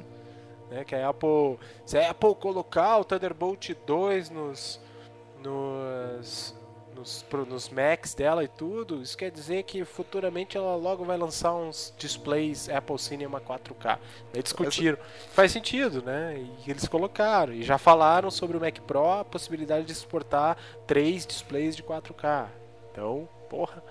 [0.70, 1.58] Né, que a Apple.
[1.84, 4.80] Se a Apple colocar o Thunderbolt 2 nos.
[5.42, 6.54] nos.
[6.94, 11.54] Nos, nos Macs dela e tudo, isso quer dizer que futuramente ela logo vai lançar
[11.54, 13.98] uns displays Apple Cinema 4K.
[14.32, 14.98] Daí discutiram.
[15.32, 16.44] Faz sentido, né?
[16.64, 17.52] E eles colocaram.
[17.52, 22.48] E já falaram sobre o Mac Pro a possibilidade de exportar três displays de 4K.
[22.92, 23.82] Então, porra,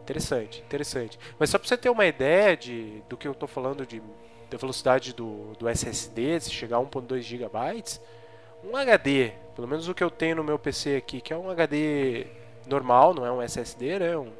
[0.00, 1.18] interessante, interessante.
[1.38, 4.00] Mas só pra você ter uma ideia de, do que eu tô falando de,
[4.48, 7.84] da velocidade do, do SSD, se chegar a 1.2 GB,
[8.64, 11.50] um HD, pelo menos o que eu tenho no meu PC aqui, que é um
[11.50, 12.26] HD
[12.66, 14.16] normal, não é um SSD, né?
[14.16, 14.32] Um,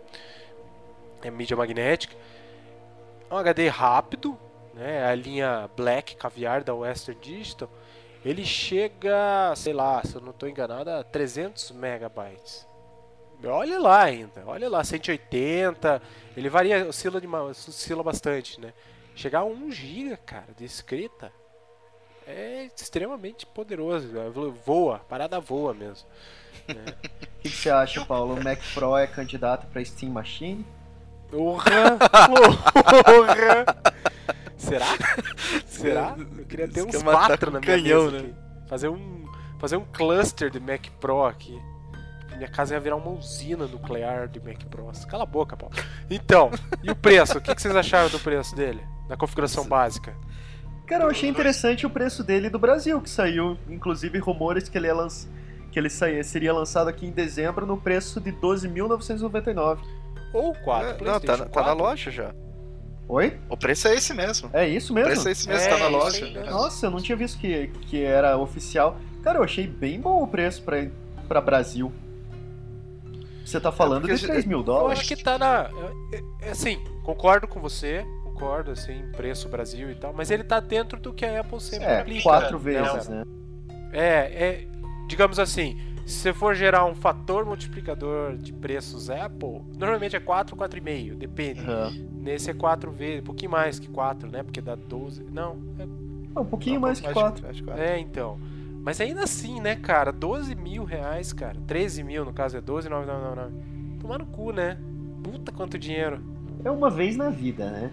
[1.22, 2.14] é mídia magnética.
[3.30, 4.38] É um HD rápido,
[4.74, 5.04] né?
[5.04, 7.68] A linha Black Caviar da Western Digital.
[8.24, 12.66] Ele chega, sei lá, se eu não estou enganado, a 300 megabytes.
[13.44, 16.02] Olha lá ainda, olha lá, 180.
[16.36, 18.72] Ele varia, oscila, de, oscila bastante, né?
[19.14, 21.32] Chegar a 1 GB, cara, de escrita
[22.26, 24.08] é extremamente poderoso.
[24.64, 26.06] Voa, a parada voa mesmo.
[26.68, 26.84] né?
[27.36, 28.34] O que, que você acha, Paulo?
[28.34, 30.66] O Mac Pro é candidato para Steam Machine?
[31.30, 31.96] Porra!
[32.26, 33.64] Porra!
[34.58, 34.86] Será?
[35.66, 36.16] Será?
[36.18, 38.18] Eu queria ter Isso uns que é matar quatro com na minha canhão, mesa né?
[38.30, 38.68] aqui.
[38.68, 39.26] Fazer um,
[39.60, 41.56] fazer um cluster de Mac Pro aqui.
[42.36, 45.04] minha casa ia virar uma usina nuclear de Mac Bros.
[45.04, 45.74] Cala a boca, Paulo.
[46.10, 46.50] Então,
[46.82, 47.38] e o preço?
[47.38, 48.82] O que, que vocês acharam do preço dele?
[49.08, 50.16] Da configuração básica?
[50.86, 54.86] Cara, eu achei interessante o preço dele do Brasil, que saiu, inclusive, rumores que ele,
[54.86, 55.26] ia lanç...
[55.72, 59.78] que ele saía, seria lançado aqui em dezembro no preço de 12.999.
[60.32, 61.78] Ou 4, É, não, tá, na- tá na 4.
[61.78, 62.34] loja já.
[63.08, 63.36] Oi?
[63.48, 64.50] O preço é esse mesmo.
[64.52, 65.10] É isso O mesmo?
[65.10, 66.24] preço é esse mesmo, É, tá na isso loja.
[66.26, 66.50] aí.
[66.50, 68.96] Nossa, eu não tinha visto que, que era oficial.
[69.22, 70.86] Cara, eu achei bem bom o preço pra,
[71.28, 71.92] pra Brasil.
[73.44, 74.98] Você tá falando porque de já- 3 mil Eu dólares?
[75.00, 75.70] acho que tá na.
[76.12, 78.04] é- é- Assim, concordo com você,
[78.36, 81.86] concordo, assim, preço Brasil e tal, mas ele tá dentro do que a Apple sempre
[81.86, 82.22] É, aplica.
[82.22, 82.64] quatro né?
[82.64, 83.22] vezes, né?
[83.92, 84.68] É, é,
[85.08, 90.54] digamos assim, se você for gerar um fator multiplicador de preços Apple, normalmente é 4,
[90.56, 91.60] 4,5, depende.
[91.60, 91.92] Aham.
[92.12, 94.42] Nesse é 4 vezes, um pouquinho mais que 4, né?
[94.42, 95.24] Porque dá 12.
[95.32, 95.82] Não, é,
[96.36, 97.42] É um pouquinho Não, mais que 4.
[97.44, 97.82] mais de quatro.
[97.82, 98.38] é, então.
[98.82, 100.12] Mas ainda assim, né, cara?
[100.12, 101.56] 12 mil reais, cara.
[101.66, 103.98] 13 mil, no caso, é 12,999.
[104.00, 104.78] Tomar no cu, né?
[105.24, 106.20] Puta quanto dinheiro.
[106.64, 107.90] É uma vez na vida, né?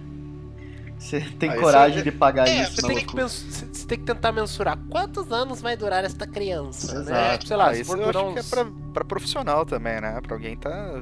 [1.04, 4.00] Você tem Ah, coragem é- de pagar É, isso você tem, que mens- você- tem
[4.00, 7.34] que tentar mensurar quantos anos vai durar esta criança, né?
[7.34, 7.48] Exato.
[7.48, 8.50] Sei lá, Ah, se isso for eu durar acho que é uns...
[8.50, 10.20] pra, pra profissional também, né?
[10.22, 11.02] Pra alguém tá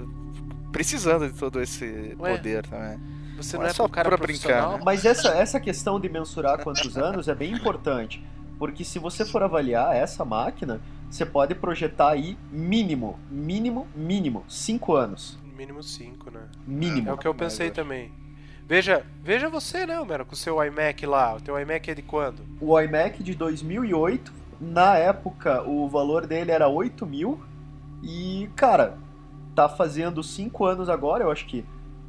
[0.71, 2.99] precisando de todo esse Ué, poder também.
[3.37, 4.79] Você não não é é só cara pra brincar, né?
[4.83, 8.23] Mas essa, essa questão de mensurar quantos anos é bem importante.
[8.57, 14.95] Porque se você for avaliar essa máquina, você pode projetar aí mínimo, mínimo, mínimo, 5
[14.95, 15.37] anos.
[15.45, 16.41] No mínimo 5, né?
[16.65, 17.09] Mínimo.
[17.09, 18.11] É o que eu pensei também.
[18.71, 21.36] Veja, veja você, né, Homero, com o seu iMac lá.
[21.36, 22.39] O teu iMac é de quando?
[22.62, 24.31] O iMac de 2008,
[24.62, 27.41] na época o valor dele era 8 mil.
[28.01, 28.97] E, cara,
[29.53, 31.65] tá fazendo 5 anos agora, eu acho que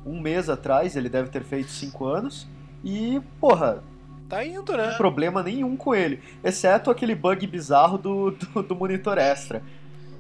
[0.06, 2.46] um mês atrás ele deve ter feito 5 anos.
[2.84, 3.82] E, porra,
[4.28, 4.94] Tá indo, né?
[4.96, 9.64] problema nenhum com ele, exceto aquele bug bizarro do, do, do monitor extra.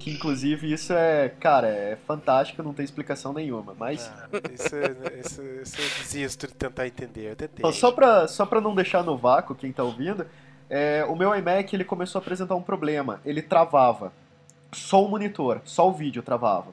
[0.02, 3.74] Que inclusive isso é, cara, é fantástico, não tem explicação nenhuma.
[3.78, 7.30] Mas Ah, isso, é- isso, isso eu desisto de tentar entender.
[7.30, 7.72] Eu tentei.
[7.72, 10.26] só, pra, só pra não deixar no vácuo quem tá ouvindo,
[10.68, 13.20] é, o meu iMac ele começou a apresentar um problema.
[13.24, 14.12] Ele travava.
[14.72, 16.72] Só o monitor, só o vídeo travava.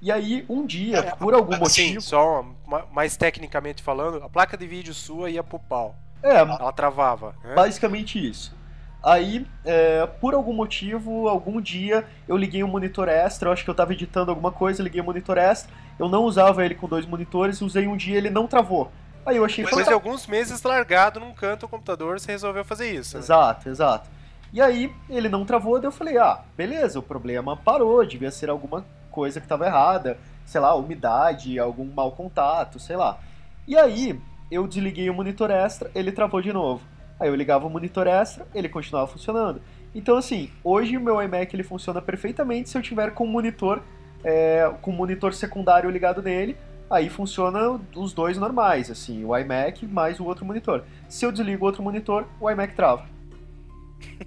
[0.00, 2.00] E aí, um dia, É, por algum Assim, motivo.
[2.00, 5.96] só ma- mais tecnicamente falando, a placa de vídeo sua ia pro pau.
[6.22, 7.34] É, Ela travava.
[7.42, 7.54] né?
[7.54, 8.54] Basicamente isso.
[9.02, 13.70] Aí, é, por algum motivo, algum dia, eu liguei um monitor extra, eu acho que
[13.70, 17.06] eu tava editando alguma coisa, liguei um monitor extra, eu não usava ele com dois
[17.06, 18.90] monitores, usei um dia ele não travou.
[19.24, 22.90] Aí eu achei Depois de alguns meses largado num canto o computador, você resolveu fazer
[22.90, 23.16] isso.
[23.16, 23.22] né?
[23.22, 24.08] Exato, exato.
[24.52, 28.48] E aí, ele não travou, daí eu falei, ah, beleza, o problema parou, devia ser
[28.48, 33.18] alguma coisa que tava errada, sei lá, umidade, algum mau contato, sei lá.
[33.66, 34.18] E aí,
[34.50, 36.82] eu desliguei o monitor extra, ele travou de novo.
[37.18, 39.60] Aí eu ligava o monitor extra, ele continuava funcionando.
[39.94, 43.82] Então, assim, hoje o meu iMac ele funciona perfeitamente se eu tiver com um monitor,
[44.22, 46.56] é, com monitor secundário ligado nele,
[46.90, 50.84] aí funciona os dois normais, assim, o iMac mais o outro monitor.
[51.08, 53.06] Se eu desligo o outro monitor, o iMac trava.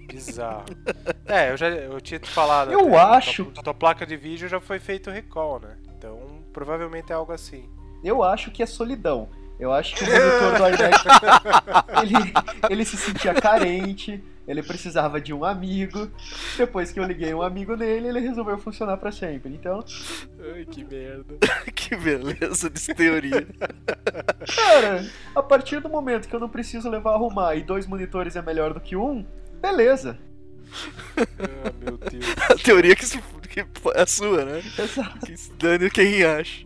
[0.08, 0.66] Bizarro.
[1.26, 2.72] É, eu já eu tinha te falado.
[2.72, 5.76] Eu até, acho- Tua, tua placa de vídeo já foi feito recall, né?
[5.98, 6.20] Então,
[6.52, 7.70] provavelmente é algo assim.
[8.04, 9.30] Eu acho que é solidão.
[9.62, 11.06] Eu acho que o monitor do iMac
[12.02, 12.34] ele,
[12.70, 16.10] ele se sentia carente, ele precisava de um amigo.
[16.58, 19.54] Depois que eu liguei um amigo nele, ele resolveu funcionar pra sempre.
[19.54, 19.86] Então,
[20.56, 21.36] Ai, que merda.
[21.76, 23.48] que beleza de teoria.
[24.56, 28.36] cara, a partir do momento que eu não preciso levar a arrumar e dois monitores
[28.36, 29.24] é melhor do que um,
[29.62, 30.18] beleza.
[31.18, 32.26] Ah, meu Deus.
[32.50, 33.66] A teoria que, se- que é
[34.02, 34.58] a sua, né?
[34.80, 35.20] Exato.
[35.26, 36.66] Que se dane quem acha.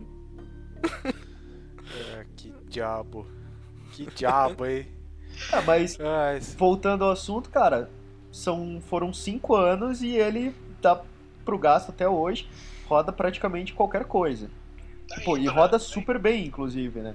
[2.76, 3.26] Que diabo.
[3.92, 4.86] Que diabo, hein?
[5.52, 7.90] Ah, mas Ai, voltando ao assunto, cara,
[8.32, 10.98] são, foram cinco anos e ele dá
[11.44, 12.48] pro gasto até hoje,
[12.86, 14.50] roda praticamente qualquer coisa.
[15.26, 17.14] Pô, e roda super bem, inclusive, né?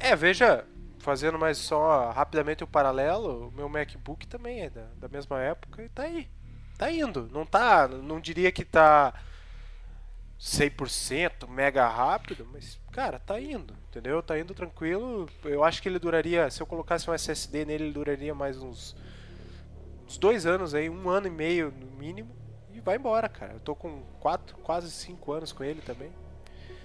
[0.00, 0.64] É, veja,
[0.98, 5.80] fazendo mais só rapidamente o paralelo, o meu MacBook também é da, da mesma época
[5.84, 6.28] e tá aí.
[6.76, 7.30] Tá indo.
[7.32, 9.14] Não tá, não diria que tá
[10.38, 14.22] 100% mega rápido, mas cara, tá indo, entendeu?
[14.22, 15.28] Tá indo tranquilo.
[15.44, 18.96] Eu acho que ele duraria, se eu colocasse um SSD nele, ele duraria mais uns
[20.06, 22.34] uns dois anos aí, um ano e meio no mínimo.
[22.72, 23.54] E vai embora, cara.
[23.54, 26.12] Eu tô com quatro, quase cinco anos com ele também.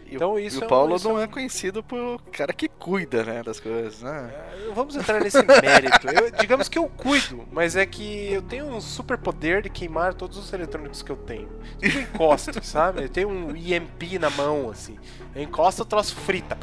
[0.09, 1.83] E, Então o- isso e é o um- Paulo isso não é é um- conhecido
[1.83, 4.31] por cara que cuida, né, das coisas, né?
[4.33, 6.07] É, Vamos entrar nesse mérito.
[6.09, 10.13] Eu- digamos que eu cuido, mas é que eu tenho um super poder de queimar
[10.13, 11.47] todos os eletrônicos que eu tenho.
[11.81, 13.03] Tudo eu encosto, sabe?
[13.03, 14.97] Eu tenho um EMP na mão, assim.
[15.35, 16.55] Eu encosto, o troço frita.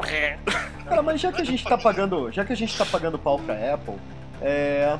[0.88, 3.38] Cara, mas já que a gente tá pagando, já que a gente tá pagando pau
[3.38, 3.94] pra Apple,
[4.40, 4.98] é,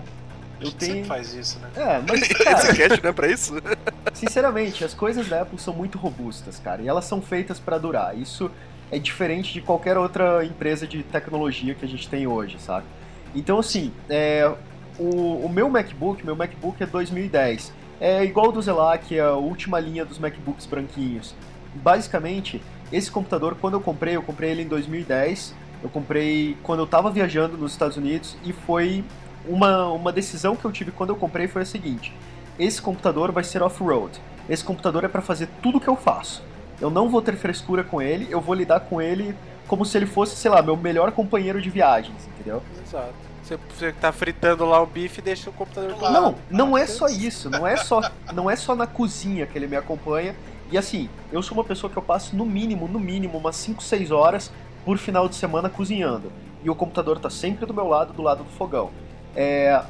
[0.61, 1.05] Eu Sempre tenho.
[1.05, 1.69] faz isso, né?
[1.77, 3.55] É, mas, cara, Esse cast não é pra isso?
[4.15, 8.17] sinceramente, as coisas da Apple são muito robustas, cara, e elas são feitas pra durar.
[8.17, 8.51] Isso
[8.91, 12.87] é diferente de qualquer outra empresa de tecnologia que a gente tem hoje, sabe?
[13.35, 14.51] Então, assim, é,
[14.99, 17.73] o, o meu MacBook, meu MacBook é 2010.
[18.01, 21.35] É igual ao do Zelac, é a última linha dos MacBooks branquinhos.
[21.75, 25.55] Basicamente, esse computador, quando eu comprei, eu comprei ele em 2010.
[25.83, 29.05] Eu comprei quando eu tava viajando nos Estados Unidos e foi
[29.49, 32.13] uma, uma decisão que eu tive quando eu comprei foi a seguinte:
[32.59, 34.21] esse computador vai ser off-road.
[34.49, 36.43] Esse computador é para fazer tudo que eu faço.
[36.81, 39.35] Eu não vou ter frescura com ele, eu vou lidar com ele
[39.67, 42.63] como se ele fosse, sei lá, meu melhor companheiro de viagens, entendeu?
[42.85, 43.15] Exato.
[43.43, 46.13] Você, você tá fritando lá o bife e deixa o computador do lado.
[46.13, 48.01] Não, não é só isso, não é só,
[48.33, 50.35] não é só na cozinha que ele me acompanha.
[50.71, 53.83] E assim, eu sou uma pessoa que eu passo no mínimo, no mínimo, umas 5,
[53.83, 54.51] 6 horas
[54.85, 56.33] por final de semana cozinhando.
[56.63, 58.91] E o computador tá sempre do meu lado, do lado do fogão.
[59.37, 59.81] É,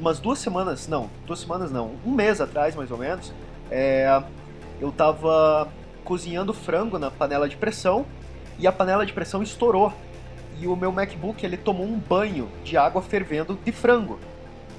[0.00, 3.32] umas duas semanas, não, duas semanas não, um mês atrás mais ou menos,
[3.70, 4.22] é,
[4.80, 5.68] eu tava
[6.04, 8.06] cozinhando frango na panela de pressão
[8.58, 9.92] e a panela de pressão estourou.
[10.60, 14.18] E o meu MacBook ele tomou um banho de água fervendo de frango.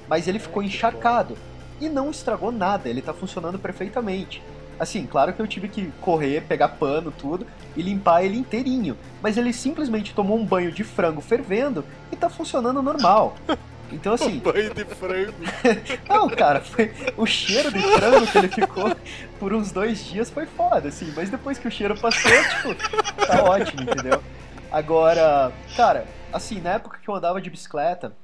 [0.08, 1.38] Mas ele ficou encharcado
[1.80, 4.42] e não estragou nada, ele tá funcionando perfeitamente.
[4.78, 7.46] Assim, claro que eu tive que correr, pegar pano, tudo
[7.76, 12.28] e limpar ele inteirinho, mas ele simplesmente tomou um banho de frango fervendo e tá
[12.28, 13.36] funcionando normal.
[13.92, 15.34] Então assim, Banho de frango.
[16.08, 18.96] não, cara, foi o cheiro de frango que ele ficou
[19.38, 23.42] por uns dois dias foi foda, assim, mas depois que o cheiro passou, tipo, tá
[23.44, 24.22] ótimo, entendeu?
[24.70, 28.14] Agora, cara, assim, na época que eu andava de bicicleta,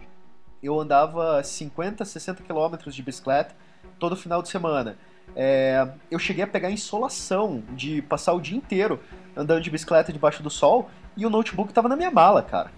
[0.62, 3.54] eu andava 50, 60 quilômetros de bicicleta
[3.98, 4.96] todo final de semana.
[5.34, 9.00] É, eu cheguei a pegar insolação de passar o dia inteiro
[9.36, 12.70] andando de bicicleta debaixo do sol e o notebook tava na minha mala, cara.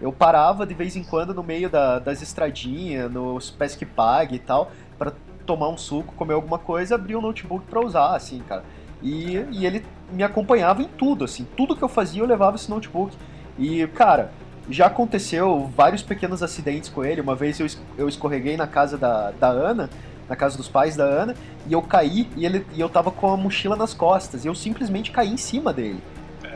[0.00, 4.38] Eu parava de vez em quando no meio da- das estradinhas, nos Pesque Pague e
[4.38, 5.12] tal, pra
[5.46, 8.64] tomar um suco, comer alguma coisa, abrir o notebook pra usar, assim, cara.
[9.02, 12.68] E, e ele me acompanhava em tudo, assim, tudo que eu fazia eu levava esse
[12.68, 13.16] notebook.
[13.58, 14.32] E, cara,
[14.68, 17.20] já aconteceu vários pequenos acidentes com ele.
[17.20, 19.88] Uma vez eu, eu escorreguei na casa da, da Ana,
[20.28, 21.34] na casa dos pais da Ana,
[21.66, 24.44] e eu caí e, ele, e eu tava com a mochila nas costas.
[24.44, 26.02] E eu simplesmente caí em cima dele.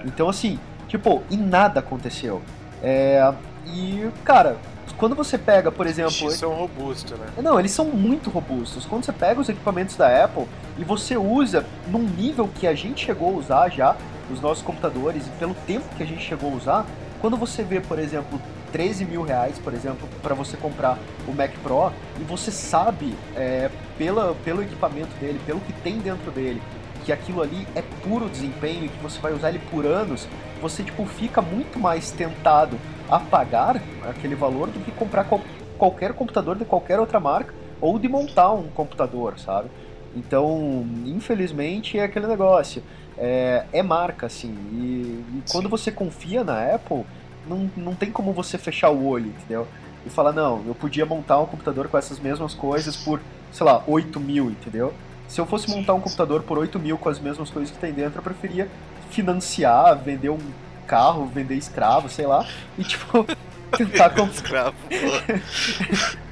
[0.05, 2.42] Então, assim, tipo, e nada aconteceu.
[2.82, 3.32] É,
[3.66, 4.56] e, cara,
[5.00, 6.10] quando você pega, por exemplo.
[6.10, 7.26] Isso são robusto, né?
[7.42, 8.84] Não, eles são muito robustos.
[8.84, 10.46] Quando você pega os equipamentos da Apple
[10.78, 13.96] e você usa num nível que a gente chegou a usar já,
[14.30, 16.86] os nossos computadores, e pelo tempo que a gente chegou a usar,
[17.20, 18.40] quando você vê, por exemplo,
[18.72, 23.70] 13 mil reais, por exemplo, para você comprar o Mac Pro, e você sabe, é,
[23.98, 26.62] pela, pelo equipamento dele, pelo que tem dentro dele,
[27.04, 30.28] que aquilo ali é puro desempenho e que você vai usar ele por anos,
[30.61, 35.42] você tipo fica muito mais tentado a pagar aquele valor do que comprar qual-
[35.79, 39.70] qualquer computador de qualquer outra marca ou de montar um computador, sabe?
[40.14, 42.83] Então, infelizmente é aquele negócio.
[43.16, 44.53] É, é marca, assim.
[44.73, 47.05] E, e quando você confia na Apple,
[47.46, 49.66] não, não tem como você fechar o olho, entendeu?
[50.05, 53.20] E falar, não, eu podia montar um computador com essas mesmas coisas por,
[53.53, 54.92] sei lá, 8 mil, entendeu?
[55.29, 57.92] Se eu fosse montar um computador por 8 mil com as mesmas coisas que tem
[57.92, 58.68] dentro, eu preferia
[59.11, 60.38] financiar, vender um
[60.87, 62.46] carro, vender escravo, sei lá,
[62.79, 63.27] e tipo,
[63.77, 64.31] tentar comprar.
[64.33, 64.77] Escravo.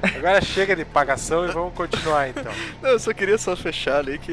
[0.03, 2.53] Agora chega de pagação e vamos continuar então.
[2.83, 4.33] Não, eu só queria só fechar ali que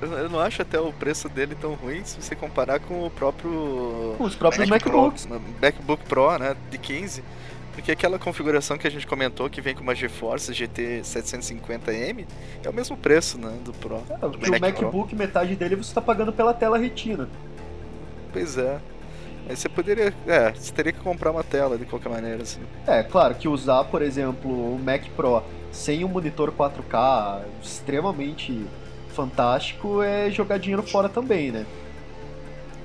[0.00, 4.16] eu não acho até o preço dele tão ruim se você comparar com o próprio
[4.18, 5.26] Os próprios Mac Pro, MacBooks.
[5.26, 7.22] no MacBook Pro, né, de 15.
[7.72, 12.26] Porque aquela configuração que a gente comentou que vem com uma GeForce GT 750M
[12.64, 14.02] é o mesmo preço, né, do Pro.
[14.08, 14.86] É, do porque o Mac Pro.
[14.86, 17.28] MacBook, metade dele você tá pagando pela tela retina.
[18.36, 18.78] Pois é.
[19.48, 22.60] Aí você poderia, é, você teria que comprar uma tela de qualquer maneira assim.
[22.86, 28.66] É, claro que usar, por exemplo, o Mac Pro sem um monitor 4K extremamente
[29.08, 31.64] fantástico é jogar dinheiro fora também, né?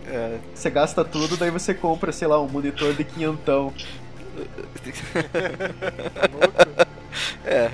[0.05, 3.73] É, Você gasta tudo, daí você compra, sei lá, um monitor de quinhentão.
[7.43, 7.69] é,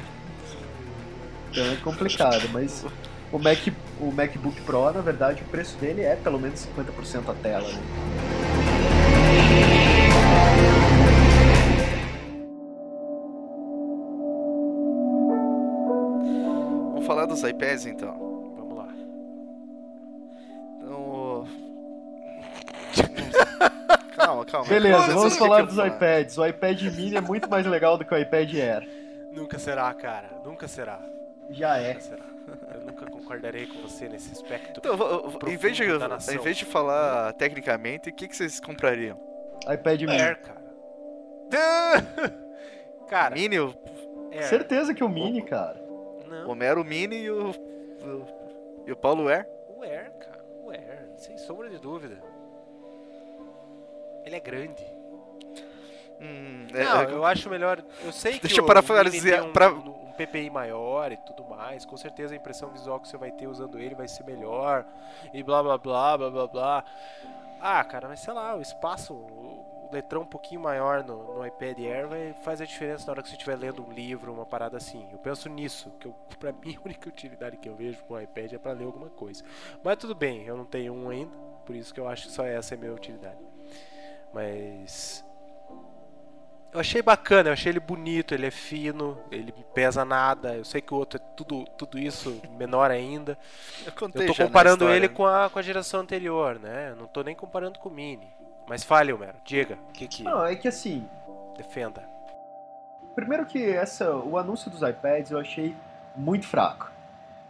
[1.51, 2.83] Então é complicado, mas
[3.31, 3.59] o, Mac,
[3.99, 7.79] o MacBook Pro, na verdade, o preço dele é pelo menos 50% a tela, né?
[16.93, 18.13] vamos falar dos iPads então.
[18.57, 18.87] Vamos lá.
[20.81, 21.47] Então,
[24.15, 24.67] calma, calma.
[24.67, 26.37] Beleza, Calma, vamos falar dos iPads.
[26.37, 28.89] O iPad mini é muito mais legal do que o iPad Air.
[29.33, 30.29] Nunca será, cara.
[30.43, 30.99] Nunca será.
[31.49, 31.97] Já é.
[32.73, 34.79] Eu nunca concordarei com você nesse aspecto.
[34.79, 36.33] Então, em vez, de, Profundo da nação.
[36.33, 39.19] em vez de falar tecnicamente, o que, que vocês comprariam?
[39.71, 40.21] iPad mini.
[40.21, 40.57] Air, cara.
[43.07, 43.55] Cara, Mini?
[44.31, 45.81] É, Certeza que o Mini, cara.
[46.27, 46.49] não.
[46.51, 49.47] O Mero Mini e o, o- e o Paulo Air.
[49.69, 50.43] O Air, cara.
[50.61, 52.21] O Air, sem sombra de dúvida.
[54.25, 54.83] Ele é grande.
[56.19, 57.81] Hum, é- Não, é- eu acho melhor.
[58.03, 61.85] Eu sei que Deixa eu o parafrasear- um, pra- um PPI maior e tudo mais.
[61.85, 64.85] Com certeza a impressão visual que você vai ter usando ele vai ser melhor.
[65.33, 66.83] E blá blá blá blá blá blá.
[67.59, 71.79] Ah, cara, mas sei lá, o espaço, o letrão um pouquinho maior no, no iPad
[71.79, 74.77] Air vai, faz a diferença na hora que você estiver lendo um livro, uma parada
[74.77, 75.07] assim.
[75.11, 78.21] Eu penso nisso, que eu, pra mim a única utilidade que eu vejo com o
[78.21, 79.43] iPad é pra ler alguma coisa.
[79.83, 82.45] Mas tudo bem, eu não tenho um ainda, por isso que eu acho que só
[82.45, 83.39] essa é a minha utilidade.
[84.33, 85.25] Mas
[86.73, 90.55] eu achei bacana, eu achei ele bonito, ele é fino, ele pesa nada.
[90.55, 93.37] Eu sei que o outro é tudo, tudo isso menor ainda.
[93.85, 94.95] eu contei Eu tô comparando história.
[94.95, 96.89] ele com a, com a geração anterior, né?
[96.91, 98.27] Eu não tô nem comparando com o Mini.
[98.67, 101.07] Mas fale, Homero, diga, o que que Não, é que assim,
[101.55, 102.03] defenda.
[103.15, 105.75] Primeiro que essa, o anúncio dos iPads eu achei
[106.15, 106.91] muito fraco.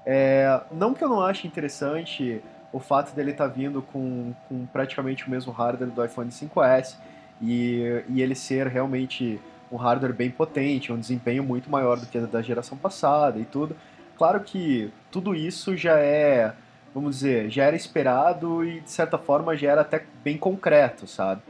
[0.05, 2.41] É, não que eu não ache interessante
[2.71, 6.95] o fato dele estar vindo com, com praticamente o mesmo hardware do iPhone 5S
[7.41, 9.39] e, e ele ser realmente
[9.71, 13.45] um hardware bem potente, um desempenho muito maior do que o da geração passada e
[13.45, 13.75] tudo.
[14.17, 16.53] Claro que tudo isso já é,
[16.93, 21.41] vamos dizer, já era esperado e de certa forma já era até bem concreto, sabe?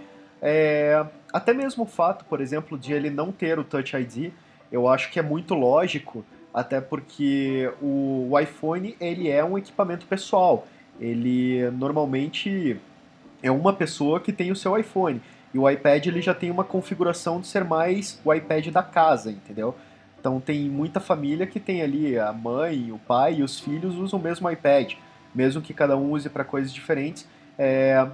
[0.42, 4.32] É, até mesmo o fato, por exemplo, de ele não ter o Touch ID,
[4.72, 10.06] eu acho que é muito lógico, até porque o, o iPhone ele é um equipamento
[10.06, 10.68] pessoal.
[11.00, 12.80] Ele normalmente
[13.42, 15.22] é uma pessoa que tem o seu iPhone.
[15.54, 19.32] E o iPad ele já tem uma configuração de ser mais o iPad da casa,
[19.32, 19.76] entendeu?
[20.20, 24.20] Então tem muita família que tem ali a mãe, o pai e os filhos usam
[24.20, 24.94] o mesmo iPad,
[25.34, 27.28] mesmo que cada um use para coisas diferentes.
[27.58, 28.08] É,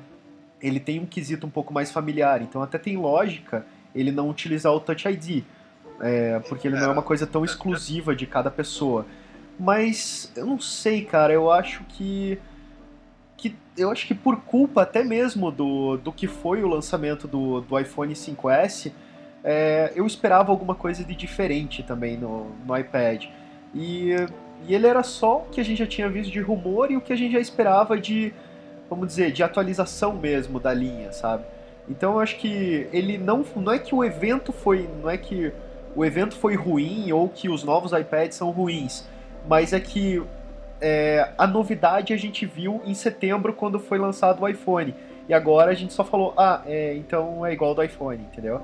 [0.61, 3.65] ele tem um quesito um pouco mais familiar, então até tem lógica
[3.95, 5.43] ele não utilizar o Touch ID,
[6.01, 9.05] é, porque ele não é uma coisa tão exclusiva de cada pessoa.
[9.59, 12.39] Mas eu não sei, cara, eu acho que
[13.43, 17.59] que eu acho que por culpa até mesmo do, do que foi o lançamento do,
[17.59, 18.93] do iPhone 5S,
[19.43, 23.25] é, eu esperava alguma coisa de diferente também no, no iPad.
[23.75, 24.11] E,
[24.65, 27.01] e ele era só o que a gente já tinha visto de rumor e o
[27.01, 28.33] que a gente já esperava de,
[28.89, 31.43] vamos dizer, de atualização mesmo da linha, sabe?
[31.89, 35.51] Então eu acho que ele não, não é que o evento foi, não é que
[35.93, 39.05] o evento foi ruim ou que os novos iPads são ruins,
[39.45, 40.23] mas é que
[40.81, 44.93] é, a novidade a gente viu em setembro quando foi lançado o iPhone.
[45.27, 48.61] E agora a gente só falou, ah, é, então é igual ao do iPhone, entendeu?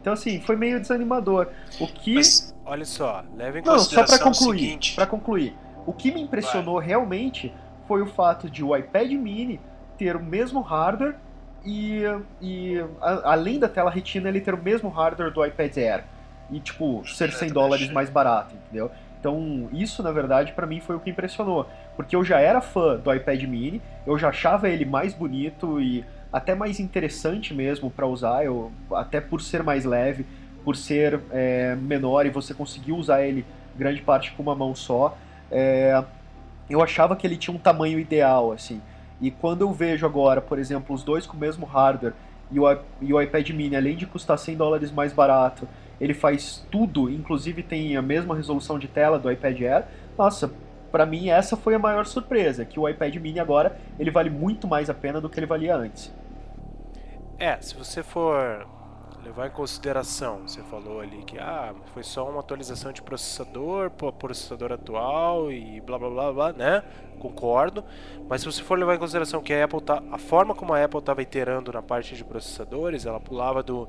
[0.00, 1.48] Então assim, foi meio desanimador.
[1.78, 2.14] O que.
[2.14, 4.78] Mas, olha só, leve em Não, só pra concluir.
[4.94, 5.54] Pra concluir.
[5.86, 7.52] O que me impressionou realmente
[7.86, 9.60] foi o fato de o iPad mini
[9.98, 11.16] ter o mesmo hardware
[11.64, 12.02] e,
[12.40, 16.04] e a- além da tela retina ele ter o mesmo hardware do iPad Air.
[16.50, 18.90] E tipo, ser 100 dólares mais barato, entendeu?
[19.20, 22.96] Então, isso na verdade pra mim foi o que impressionou, porque eu já era fã
[22.96, 26.02] do iPad mini, eu já achava ele mais bonito e
[26.32, 30.24] até mais interessante mesmo pra usar, eu até por ser mais leve,
[30.64, 33.44] por ser é, menor e você conseguir usar ele
[33.76, 35.16] grande parte com uma mão só,
[35.50, 36.02] é,
[36.68, 38.80] eu achava que ele tinha um tamanho ideal, assim.
[39.20, 42.14] E quando eu vejo agora, por exemplo, os dois com o mesmo hardware
[42.50, 45.68] e o, e o iPad mini, além de custar 100 dólares mais barato,
[46.00, 49.84] ele faz tudo, inclusive tem a mesma resolução de tela do iPad Air,
[50.16, 50.52] nossa,
[50.90, 54.66] pra mim essa foi a maior surpresa, que o iPad mini agora, ele vale muito
[54.66, 56.12] mais a pena do que ele valia antes.
[57.38, 58.66] É, se você for
[59.24, 64.72] levar em consideração, você falou ali que ah, foi só uma atualização de processador, processador
[64.72, 66.82] atual e blá blá blá blá, né?
[67.18, 67.84] Concordo.
[68.28, 70.82] Mas se você for levar em consideração que a Apple tá, a forma como a
[70.82, 73.86] Apple estava iterando na parte de processadores, ela pulava do,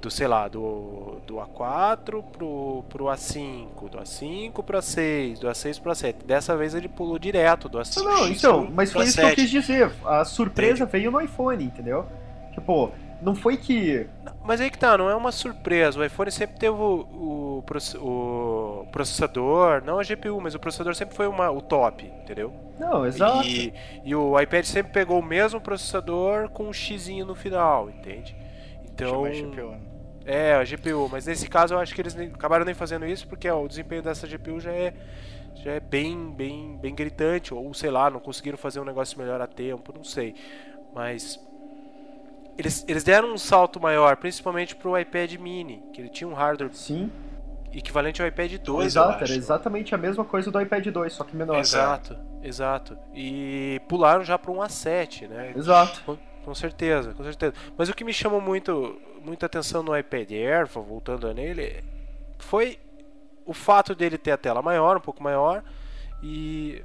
[0.00, 5.80] do sei lá, do, do A4 pro, pro A5, do A5 pro A6, do A6
[5.80, 6.24] pro A7.
[6.26, 8.02] Dessa vez ele pulou direto do A5.
[8.02, 9.34] Não, então, mas foi isso que eu A7.
[9.36, 12.04] quis dizer, a surpresa veio no iPhone, entendeu?
[12.52, 14.06] Tipo, não foi que
[14.44, 15.98] Mas aí que tá, não é uma surpresa.
[15.98, 17.64] O iPhone sempre teve o, o,
[18.00, 22.54] o processador, não a GPU, mas o processador sempre foi uma, o top, entendeu?
[22.78, 23.46] Não, exato.
[23.46, 23.72] E,
[24.04, 28.36] e o iPad sempre pegou o mesmo processador com um X no final, entende?
[28.84, 29.24] Então.
[29.24, 29.80] Chama GPU, né?
[30.26, 33.48] É, a GPU, mas nesse caso eu acho que eles acabaram nem fazendo isso porque
[33.48, 34.92] ó, o desempenho dessa GPU já é,
[35.54, 39.40] já é bem, bem, bem gritante, ou sei lá, não conseguiram fazer um negócio melhor
[39.40, 40.34] a tempo, não sei.
[40.92, 41.38] Mas
[42.58, 46.72] eles, eles deram um salto maior, principalmente pro iPad mini, que ele tinha um hardware
[46.72, 47.10] Sim,
[47.72, 51.24] equivalente ao iPad 2, eu exato, era exatamente a mesma coisa do iPad 2, só
[51.24, 51.58] que menor.
[51.58, 52.98] Exato, exato.
[53.14, 55.52] E pularam já para um A7, né?
[55.54, 56.02] Exato.
[56.04, 57.52] Com, com certeza, com certeza.
[57.76, 61.84] Mas o que me chamou muito, muita atenção no iPad Air, voltando nele,
[62.38, 62.78] foi
[63.44, 65.62] o fato dele ter a tela maior, um pouco maior,
[66.22, 66.82] e.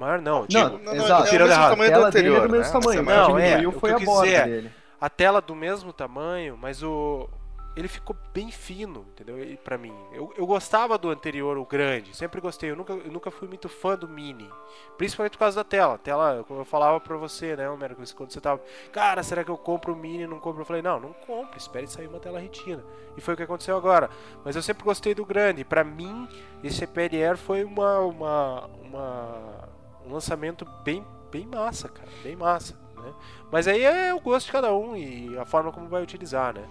[0.00, 1.12] Maior não, Não, Não, não, exato.
[1.22, 1.70] é o tirando mesmo errado.
[1.70, 2.80] tamanho A do tela dele é anterior, do mesmo né?
[2.80, 4.48] tamanho, mas Não, o que é, diminuiu o foi que a eu borda quis dizer
[4.48, 4.70] dele.
[5.00, 7.28] a tela do mesmo tamanho, mas o
[7.76, 9.36] ele ficou bem fino, entendeu?
[9.62, 12.70] Para mim, eu, eu gostava do anterior, o grande, sempre gostei.
[12.72, 14.50] Eu nunca, eu nunca fui muito fã do mini,
[14.98, 15.94] principalmente por causa da tela.
[15.94, 18.60] A tela, como eu falava pra você, né, Homero, quando você tava,
[18.92, 20.26] cara, será que eu compro o mini?
[20.26, 20.62] Não compro?
[20.62, 22.84] Eu falei, não, não compre, espere sair uma tela retina.
[23.16, 24.10] E foi o que aconteceu agora.
[24.44, 25.64] Mas eu sempre gostei do grande.
[25.64, 26.28] Para mim,
[26.64, 29.68] esse Air foi uma, uma, uma
[30.10, 32.74] um lançamento bem, bem massa, cara, bem massa.
[32.96, 33.12] Né?
[33.50, 36.64] Mas aí é o gosto de cada um e a forma como vai utilizar, né?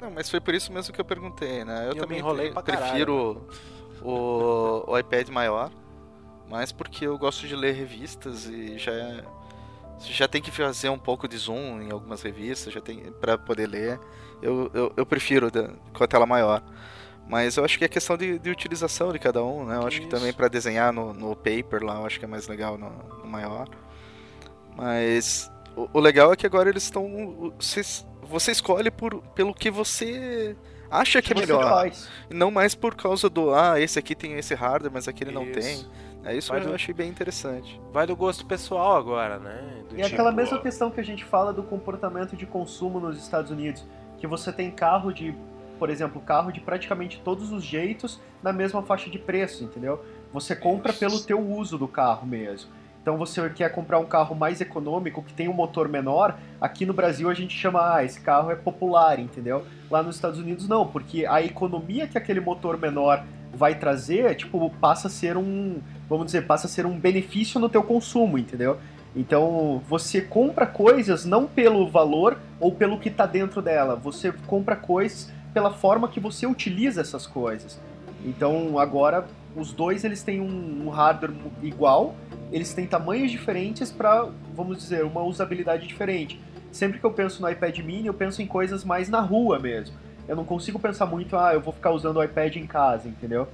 [0.00, 1.84] Não, mas foi por isso mesmo que eu perguntei, né?
[1.84, 3.46] Eu, Eu também enrolei prefiro
[4.02, 5.70] o, o iPad maior,
[6.48, 9.24] mas porque eu gosto de ler revistas e já é-
[10.00, 13.66] já tem que fazer um pouco de zoom em algumas revistas, já tem para poder
[13.68, 13.98] ler.
[14.42, 16.62] Eu, eu, eu prefiro da- com a tela maior.
[17.28, 19.76] Mas eu acho que é questão de, de utilização de cada um, né?
[19.76, 20.14] Eu acho que Isso.
[20.16, 23.26] também para desenhar no, no paper lá, eu acho que é mais legal no, no
[23.26, 23.66] maior.
[24.76, 27.52] Mas o, o legal é que agora eles estão.
[27.58, 27.82] Você,
[28.22, 30.56] você escolhe por, pelo que você
[30.90, 31.62] acha que é Você melhor.
[31.68, 32.08] faz.
[32.30, 35.44] E não mais por causa do, ah, esse aqui tem esse hardware, mas aquele não
[35.44, 35.60] Isso.
[35.60, 36.04] tem.
[36.26, 37.78] É isso Vai eu do- achei bem interessante.
[37.92, 39.84] Vai do gosto pessoal agora, né?
[39.90, 42.98] Do E é aquela tipo, mesma questão que a gente fala do comportamento de consumo
[42.98, 43.84] nos Estados Unidos,
[44.16, 45.34] que você tem carro de,
[45.78, 50.04] por exemplo, carro de praticamente todos os jeitos na mesma faixa de preço, entendeu?
[50.32, 52.70] Você compra pelo teu uso do carro mesmo.
[53.04, 56.94] Então você quer comprar um carro mais econômico, que tem um motor menor, aqui no
[56.94, 59.66] Brasil a gente chama, ah, esse carro é popular, entendeu?
[59.90, 63.22] Lá nos Estados Unidos não, porque a economia que aquele motor menor
[63.52, 67.68] vai trazer, tipo, passa a ser um, vamos dizer, passa a ser um benefício no
[67.68, 68.78] teu consumo, entendeu?
[69.14, 74.74] Então, você compra coisas não pelo valor ou pelo que está dentro dela, você compra
[74.74, 77.80] coisas pela forma que você utiliza essas coisas.
[78.24, 79.26] Então, agora
[79.56, 81.32] os dois eles têm um, um hardware
[81.62, 82.16] igual,
[82.50, 86.40] eles têm tamanhos diferentes para, vamos dizer, uma usabilidade diferente.
[86.72, 89.96] Sempre que eu penso no iPad mini, eu penso em coisas mais na rua mesmo.
[90.26, 93.46] Eu não consigo pensar muito, ah, eu vou ficar usando o iPad em casa, entendeu?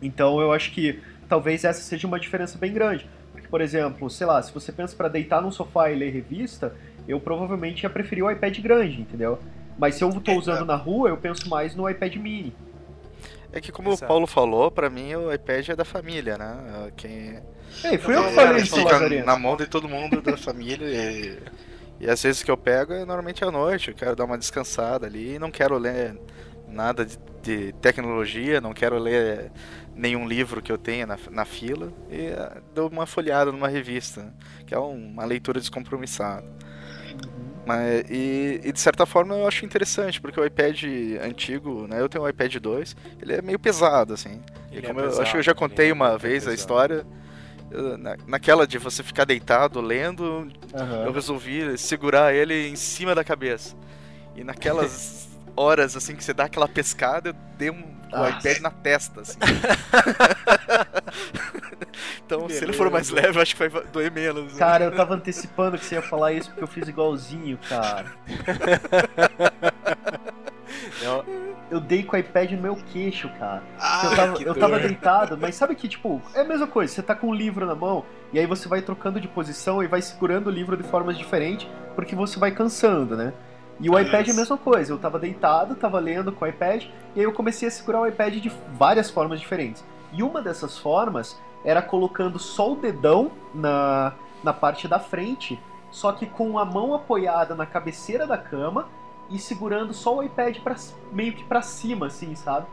[0.00, 3.08] Então eu acho que talvez essa seja uma diferença bem grande.
[3.32, 6.74] Porque, por exemplo, sei lá, se você pensa para deitar num sofá e ler revista,
[7.08, 9.38] eu provavelmente ia preferir o iPad grande, entendeu?
[9.78, 12.54] Mas se eu tô usando na rua, eu penso mais no iPad mini.
[13.52, 14.04] É que como Exato.
[14.04, 16.90] o Paulo falou, pra mim o iPad é da família, né?
[16.96, 17.40] Quem
[17.84, 20.86] Ei, fui eu que É, falei isso, fica na mão de todo mundo da família
[20.86, 21.38] e,
[22.00, 25.06] e às vezes que eu pego é normalmente à noite, eu quero dar uma descansada
[25.06, 26.18] ali não quero ler
[26.68, 29.50] nada de, de tecnologia, não quero ler
[29.94, 34.32] nenhum livro que eu tenha na, na fila e ah, dou uma folhada numa revista,
[34.66, 36.46] que é um- uma leitura descompromissada.
[37.64, 40.82] Mas, e, e de certa forma eu acho interessante, porque o iPad
[41.22, 44.40] antigo, né, eu tenho um iPad 2, ele é meio pesado, assim.
[44.70, 46.42] E Ele é como eu pesado, acho que eu já contei é uma muito vez
[46.42, 46.54] a pesado.
[46.56, 47.06] história,
[47.70, 51.04] eu- na, naquela de você ficar deitado lendo, Aham.
[51.04, 53.76] eu resolvi segurar ele em cima da cabeça.
[54.34, 58.30] E naquelas horas assim que você dá aquela pescada, eu dei um, o Ah.
[58.30, 59.38] iPad na testa, assim.
[62.24, 64.52] então, se ele for mais leve, eu acho que vai doer menos.
[64.52, 64.58] né?
[64.58, 68.06] Cara, eu tava antecipando que você ia falar isso porque eu fiz igualzinho, cara.
[71.02, 71.24] Eu-
[71.72, 73.62] Eu dei com o iPad no meu queixo, cara.
[73.80, 76.92] Ah, eu tava, que eu tava deitado, mas sabe que, tipo, é a mesma coisa,
[76.92, 79.86] você tá com um livro na mão, e aí você vai trocando de posição e
[79.86, 83.32] vai segurando o livro de formas diferentes, porque você vai cansando, né?
[83.80, 86.84] E o iPad é a mesma coisa, eu tava deitado, tava lendo com o iPad,
[87.16, 89.82] e aí eu comecei a segurar o iPad de várias formas diferentes.
[90.12, 95.60] E uma dessas formas era colocando só o dedão na, na parte da frente,
[95.90, 98.88] só que com a mão apoiada na cabeceira da cama
[99.30, 100.76] e segurando só o iPad pra,
[101.12, 102.66] meio que pra cima, assim, sabe?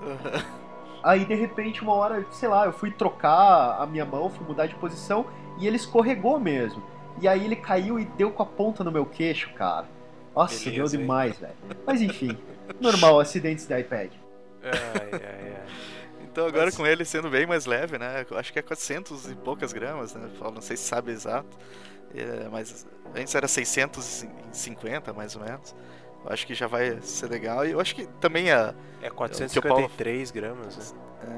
[1.02, 4.66] Aí de repente, uma hora, sei lá, eu fui trocar a minha mão, fui mudar
[4.66, 5.26] de posição
[5.58, 6.82] e ele escorregou mesmo.
[7.20, 9.86] E aí ele caiu e deu com a ponta no meu queixo, cara.
[10.34, 11.52] Nossa, Beleza, deu demais, velho.
[11.84, 12.38] Mas enfim,
[12.80, 14.12] normal, acidentes de iPad.
[14.62, 15.81] Ai, ai, ai.
[16.32, 18.24] Então agora Mas- com ele sendo bem mais leve, né?
[18.36, 20.28] Acho que é 400 e poucas gramas, né?
[20.40, 21.58] Não sei se sabe exato.
[22.14, 25.74] É, mas antes era 650, mais ou menos.
[26.24, 27.66] Eu acho que já vai ser legal.
[27.66, 28.74] E eu acho que também a.
[29.02, 30.84] É que o Paulo- 453 gramas, né?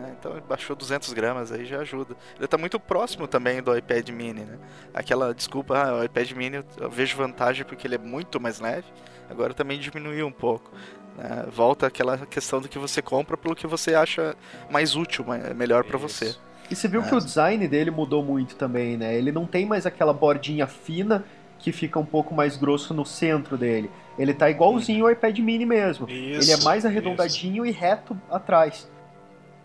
[0.08, 2.16] é, então baixou 200 gramas aí já ajuda.
[2.38, 4.58] Ele tá muito próximo também do iPad mini, né?
[4.92, 8.86] Aquela desculpa, ah, o iPad mini eu vejo vantagem porque ele é muito mais leve.
[9.28, 10.70] Agora também diminuiu um pouco.
[11.16, 11.46] Né?
[11.50, 14.36] Volta aquela questão do que você compra pelo que você acha
[14.70, 16.26] mais útil, mais- melhor pra você.
[16.26, 16.40] Isso.
[16.70, 17.08] E você viu É.
[17.08, 19.14] que o design dele mudou muito também, né?
[19.14, 21.24] Ele não tem mais aquela bordinha fina
[21.58, 23.90] que fica um pouco mais grosso no centro dele.
[24.18, 26.08] Ele tá igualzinho ao iPad mini mesmo.
[26.08, 28.88] Isso, ele é mais arredondadinho e reto atrás.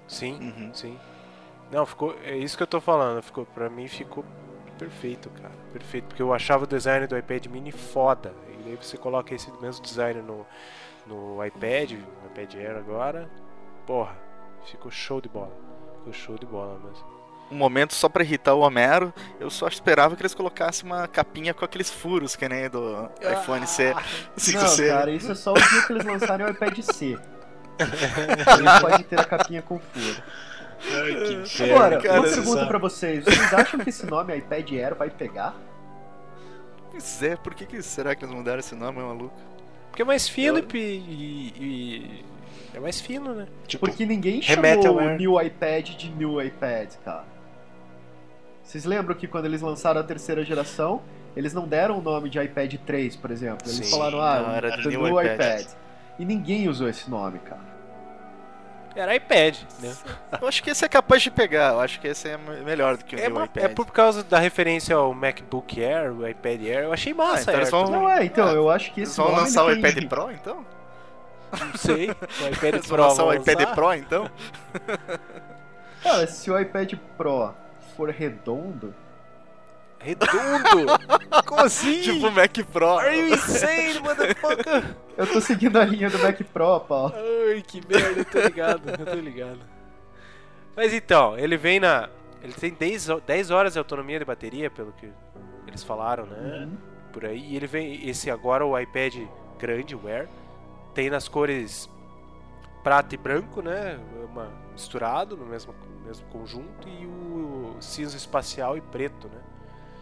[0.08, 0.70] Sim, Uhum.
[0.74, 0.98] sim.
[1.72, 2.16] Não, ficou.
[2.24, 3.22] É isso que eu tô falando.
[3.22, 4.26] Ficou, pra mim ficou
[4.78, 5.54] perfeito, cara.
[5.72, 6.06] Perfeito.
[6.06, 8.34] Porque eu achava o design do iPad mini foda.
[8.66, 10.46] E aí você coloca esse mesmo design no,
[11.10, 13.30] no iPad, no iPad Air agora.
[13.86, 14.16] Porra,
[14.64, 15.52] ficou show de bola.
[15.98, 17.20] Ficou show de bola mesmo.
[17.52, 21.52] Um momento só pra irritar o Homero, eu só esperava que eles colocassem uma capinha
[21.52, 23.92] com aqueles furos, que nem do iPhone C.
[23.92, 24.02] Não,
[24.38, 24.88] 5C.
[24.88, 27.18] cara, isso é só o dia que eles lançarem o iPad C.
[27.80, 30.24] Ele pode ter a capinha com furo.
[31.64, 33.26] Agora, cara, uma pergunta pra vocês.
[33.26, 35.56] Vocês acham que esse nome iPad Air vai pegar?
[36.92, 39.34] Pois é, por que, que será que eles mudaram esse nome, é maluco?
[39.90, 42.26] Porque é mais fino Eu- e, e- e-
[42.74, 43.48] É mais fino, né?
[43.68, 45.18] Tipo, Porque ninguém chamou o.
[45.18, 47.26] New iPad de New iPad, cara.
[48.64, 51.02] Vocês lembram que quando eles lançaram a terceira geração,
[51.36, 53.68] eles não deram o nome de iPad 3, por exemplo.
[53.68, 55.34] Eles Sim, falaram, ah, era New New iPad.
[55.62, 55.68] iPad.
[56.20, 57.69] E ninguém usou esse nome, cara.
[58.96, 59.96] Era iPad, né?
[60.42, 62.98] Eu acho que esse é capaz de pegar, eu acho que esse é me- melhor
[62.98, 63.64] do que o É, meu iPad.
[63.64, 66.84] é por causa da referência ao MacBook Air, o iPad Air.
[66.86, 67.92] Eu achei massa, Ah, então Air vão-.
[67.92, 70.66] Não é, então, Ah, eu acho que esse vão lançar o iPad Pro, então?
[71.52, 72.10] Não sei.
[72.42, 73.74] O iPad Eles vão Pro lançar o iPad?
[73.74, 74.30] Pro, então?
[76.04, 77.54] Cara, se o iPad Pro
[77.96, 78.94] for redondo,
[80.00, 80.88] Redondo!
[81.46, 82.02] Como assim?
[82.02, 82.98] Tipo o Mac Pro.
[83.00, 84.96] Are you insane, motherfucker?
[85.18, 87.14] eu tô seguindo a linha do Mac Pro, Paulo.
[87.16, 89.60] Ai, que merda, eu tô ligado, eu tô ligado.
[90.76, 92.10] Mas então, ele vem na.
[92.42, 95.12] Ele tem 10, ho- 10 horas de autonomia de bateria, pelo que
[95.68, 96.38] eles falaram, né?
[96.40, 96.78] Uhum.
[97.12, 97.40] Por aí.
[97.52, 98.08] E ele vem.
[98.08, 99.16] Esse agora, o iPad
[99.60, 100.30] grande, o Air,
[100.94, 101.90] tem nas cores
[102.82, 104.00] prata e branco, né?
[104.32, 106.88] Uma, misturado no mesmo, no mesmo conjunto.
[106.88, 109.42] E o cinza espacial e preto, né?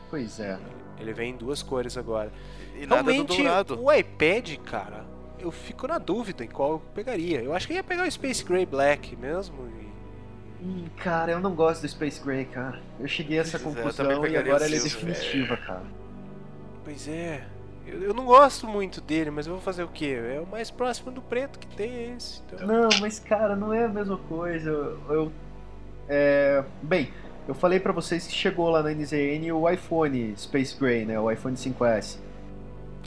[0.10, 0.58] Pois é.
[0.99, 2.32] Ele vem em duas cores agora.
[2.76, 3.84] E nada do Realmente, dourado.
[3.84, 5.05] o iPad, cara,
[5.39, 7.41] eu fico na dúvida em qual eu pegaria.
[7.41, 9.55] Eu acho que ia pegar o Space Gray Black mesmo.
[9.82, 9.88] e-
[10.60, 12.80] Hum, cara, eu não gosto do Space Gray, cara.
[12.99, 15.84] Eu cheguei a essa Pois é, conclusão também e agora o ela é definitiva, cara.
[16.84, 17.45] Pois é.
[17.86, 20.18] Eu, eu não gosto muito dele, mas eu vou fazer o quê?
[20.36, 22.41] É o mais próximo do preto que tem é esse.
[22.51, 22.68] Então...
[22.68, 24.70] Não, mas cara, não é a mesma coisa.
[24.70, 24.99] Eu.
[25.10, 25.32] eu-
[26.10, 27.12] é, Bem,
[27.47, 31.19] eu falei pra vocês que chegou lá na NZN o iPhone Space Gray, né?
[31.19, 32.17] O iPhone 5S.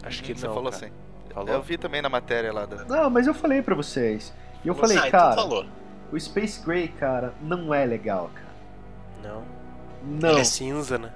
[0.03, 0.55] Acho que Você não.
[0.55, 0.85] falou cara.
[0.87, 0.95] assim.
[1.33, 1.55] Falou?
[1.55, 2.85] Eu vi também na matéria lá da.
[2.85, 4.35] Não, mas eu falei pra vocês.
[4.65, 5.67] E eu Falou falei, ah, então cara, falou.
[6.13, 8.51] o Space Gray, cara, não é legal, cara.
[9.23, 9.43] Não.
[10.03, 11.13] Não, Ele é cinza, né?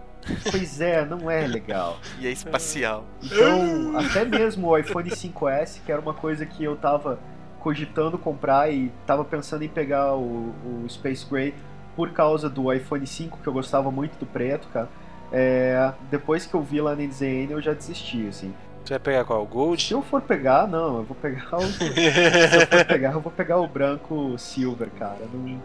[0.51, 1.99] pois é, não é legal.
[2.21, 3.05] E é espacial.
[3.23, 7.19] Então, até mesmo o iPhone 5S, que era uma coisa que eu tava
[7.61, 11.55] cogitando comprar e tava pensando em pegar o, o Space Gray
[11.95, 14.89] por causa do iPhone 5, que eu gostava muito do preto, cara.
[15.33, 18.55] É, depois que eu vi lá na NZN, eu já desisti, assim.
[18.85, 19.43] Você vai pegar qual?
[19.43, 19.83] O Gold?
[19.83, 21.63] Se eu for pegar, não, eu vou pegar o.
[21.73, 25.27] se eu for pegar, eu vou pegar o branco Silver, cara.
[25.33, 25.61] Não-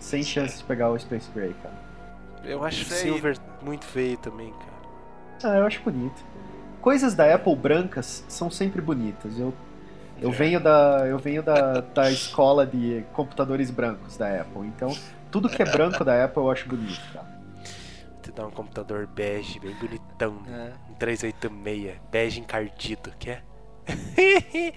[0.00, 1.74] sem chance de pegar o Space Gray, cara.
[2.44, 3.00] Eu acho o aí.
[3.00, 5.54] Silver muito feio também, cara.
[5.54, 6.24] Ah, eu acho bonito.
[6.80, 9.38] Coisas da Apple brancas são sempre bonitas.
[9.38, 9.52] Eu,
[10.20, 14.66] eu venho, da, eu venho da, da escola de computadores brancos da Apple.
[14.66, 14.94] Então,
[15.30, 17.26] tudo que é branco da Apple eu acho bonito, cara.
[18.10, 20.42] Vou te dar um computador bege, bem bonitão.
[20.48, 20.72] É.
[20.90, 23.44] Um 386, bege encardido, quer?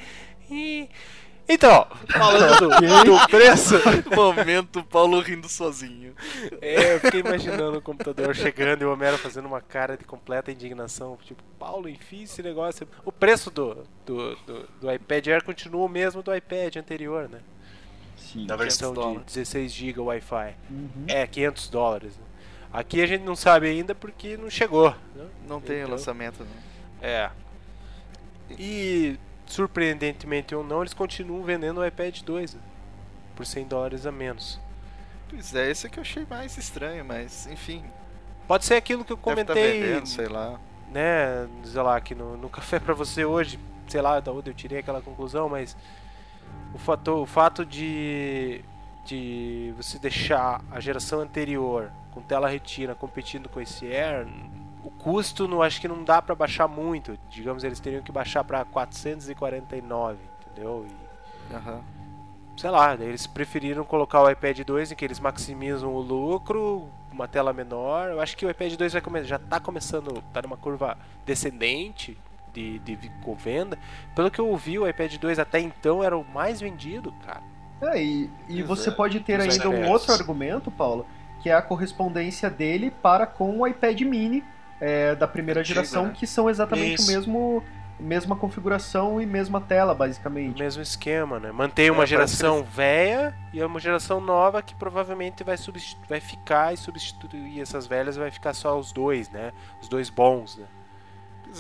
[1.47, 3.76] então, falando do, do preço,
[4.16, 6.14] Momento Paulo rindo sozinho.
[6.62, 10.52] é, eu fiquei imaginando o computador chegando e o Homero fazendo uma cara de completa
[10.52, 11.18] indignação.
[11.24, 12.88] Tipo, Paulo, enfim, esse negócio.
[13.04, 17.39] O preço do, do, do, do iPad Air continua o mesmo do iPad anterior, né?
[18.20, 18.45] Sim.
[18.45, 19.24] Na versão de dólares.
[19.26, 20.55] 16 GB Wi-Fi.
[20.70, 21.05] Uhum.
[21.07, 22.17] É, 500 dólares.
[22.17, 22.24] né?
[22.72, 24.91] Aqui a gente não sabe ainda porque não chegou.
[25.15, 25.26] Né?
[25.47, 27.07] Não tem Então, lançamento, não.
[27.07, 27.32] É.
[28.51, 32.61] E surpreendentemente ou não, eles continuam vendendo o iPad 2 né?
[33.36, 34.59] por 100 dólares a menos.
[35.30, 37.84] Pois é, esse que eu achei mais estranho, mas enfim.
[38.47, 40.59] Pode ser aquilo que eu Deve tá comentei, vendendo, sei lá.
[40.91, 44.53] né, sei lá, aqui no, no café pra você hoje, sei lá, da onde eu
[44.55, 45.78] tirei aquela conclusão, mas
[46.74, 48.63] o fato, o fato de
[49.05, 54.28] de você deixar a geração anterior com tela retina competindo com esse Air,
[54.84, 57.17] o custo não acho que não dá pra baixar muito.
[57.28, 60.17] Digamos, eles teriam que baixar pra 449,
[60.51, 60.86] entendeu?
[61.51, 61.82] E, Aham.
[62.55, 67.28] sei lá, eles preferiram colocar o iPad 2 em que eles maximizam o lucro, uma
[67.28, 68.09] tela menor.
[68.11, 70.95] Eu acho que o iPad 2 vai come- já está começando, tá numa curva
[71.26, 72.15] descendente
[72.54, 73.78] de, de venda.
[74.16, 77.41] Pelo que eu ouvi, o iPad 2 até então era o mais vendido, cara.
[77.82, 78.91] É, e, e você é.
[78.91, 81.06] pode ter Dos ainda um outro argumento, Paulo,
[81.41, 84.43] que é a correspondência dele para com o iPad mini
[84.82, 86.14] é, da primeira Antigo, geração, né?
[86.16, 87.10] que são exatamente Isso.
[87.10, 87.64] o mesmo
[88.00, 90.58] mesma configuração e mesma tela, basicamente.
[90.58, 91.52] Mesmo esquema, né?
[91.52, 96.74] Mantém uma É, geração velha e uma geração nova que provavelmente vai, substitu- vai ficar
[96.74, 99.52] e substituir essas velhas vai ficar só os dois, né?
[99.82, 100.66] Os dois bons, né?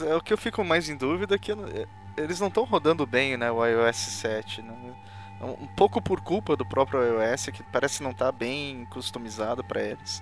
[0.05, 1.87] É, o que eu fico mais em dúvida é que é,
[2.17, 4.73] eles não estão rodando bem, né, o iOS 7, né?
[5.41, 10.21] Um pouco por culpa do próprio iOS, que parece não estar bem customizado para eles.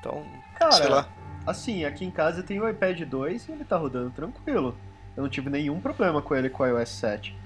[0.00, 0.24] Então,
[0.70, 1.08] sei Cara, lá.
[1.46, 4.74] assim, aqui em casa tem o iPad 2 e ele tá rodando tranquilo.
[5.14, 7.36] Eu não tive nenhum problema com ele com o iOS 7.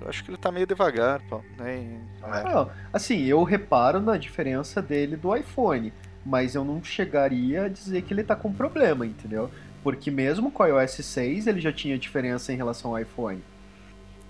[0.00, 1.40] Eu acho que ele tá meio devagar, pô.
[1.56, 1.98] Né?
[2.22, 2.42] é.
[2.42, 5.90] Não, assim, eu reparo na diferença dele do iPhone,
[6.24, 9.50] mas eu não chegaria a dizer que ele tá com problema, entendeu?
[9.86, 13.40] Porque mesmo com o iOS 6 ele já tinha diferença em relação ao iPhone.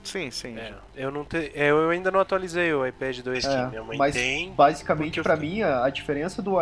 [0.04, 0.54] Sim, sim.
[0.54, 3.70] É, eu não te, é, eu ainda não atualizei o iPad 2 É, aqui.
[3.70, 4.52] Minha mãe mas tem.
[4.52, 6.58] basicamente eu fiquei- mim a, a diferença do,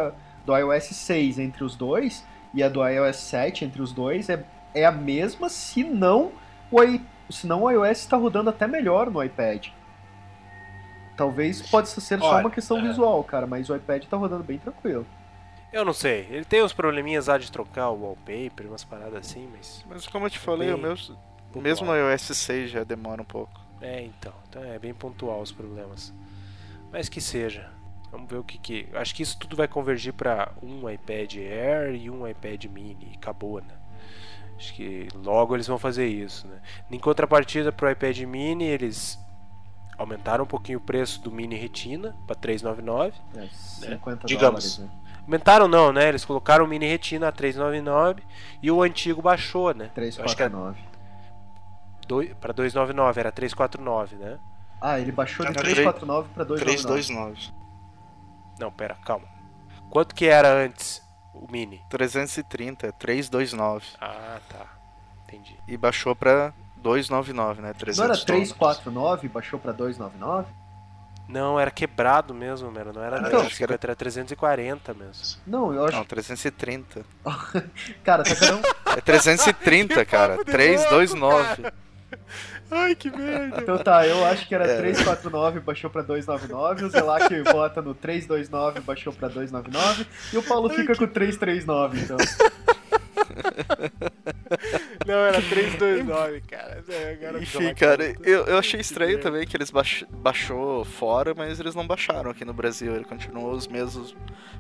[0.47, 2.25] do iOS 6 entre os dois
[2.55, 6.31] e a do iOS 7 entre os dois é, é a mesma, se não
[6.71, 6.81] o,
[7.29, 9.71] se não o iOS está rodando até melhor no iPad.
[11.17, 12.83] Talvez pode ser só Olha, uma questão é.
[12.83, 15.05] visual, cara, mas o iPad tá rodando bem tranquilo.
[15.75, 16.29] Eu não sei.
[16.31, 19.85] Ele tem uns probleminhas lá de trocar o wallpaper, umas paradas assim, mas.
[19.89, 21.63] Mas como eu te falei, o meu, pontual.
[21.63, 23.61] mesmo o iOS 6 já demora um pouco.
[23.81, 24.33] É, então.
[24.49, 26.15] Então é bem pontual os problemas.
[26.93, 27.69] Mas que seja.
[28.13, 28.89] Vamos ver o que que.
[28.95, 33.11] Acho que isso tudo vai convergir para um iPad Air e um iPad Mini.
[33.11, 33.75] E acabou, né?
[34.57, 36.63] Acho que logo eles vão fazer isso, né?
[36.89, 39.19] Em contrapartida pro iPad Mini, eles
[39.99, 43.13] aumentaram um pouquinho o preço do Mini Retina para 399.
[43.37, 44.77] É, 50 Digamos.
[44.77, 45.04] dólares, né?
[45.25, 46.09] Aumentaram não, né?
[46.09, 48.23] Eles colocaram o Mini Retina a 399
[48.63, 49.91] e o antigo baixou, né?
[49.97, 52.35] Eu acho que era 349.
[52.41, 54.39] pra 299, era 349, né?
[54.81, 57.07] Ah, ele baixou de Era 349 pra 299.
[57.07, 57.53] 329.
[58.61, 59.27] Não, pera, calma.
[59.91, 61.03] Quanto que era antes
[61.33, 61.81] o Mini?
[61.89, 63.87] 330, 329.
[64.01, 64.67] Ah, tá.
[65.25, 65.59] Entendi.
[65.67, 67.69] E baixou pra 299, né?
[67.69, 68.25] Não 300 era dólares.
[68.25, 70.49] 349 baixou pra 299?
[71.29, 72.93] Não, era quebrado mesmo, mano.
[72.93, 75.41] Não era Então, 350, era 340 mesmo.
[75.47, 75.97] Não, eu acho.
[75.97, 77.05] Não, 330.
[78.05, 78.93] Cara, tá um.
[78.97, 80.45] É 330, cara.
[80.45, 81.73] 329.
[82.71, 83.61] Ai, que merda.
[83.61, 84.77] Então tá, eu acho que era É.
[84.77, 90.69] 349 baixou pra 299, o Zelac vota no 329 baixou pra 299 e o Paulo
[90.71, 92.17] fica com 339, então.
[95.07, 96.85] Não, era 329, cara.
[96.89, 101.59] É, agora Enfim, cara, eu, eu achei estranho também que eles baix, baixou fora, mas
[101.61, 102.95] eles não baixaram aqui no Brasil.
[102.95, 104.15] Ele continuou os mesmos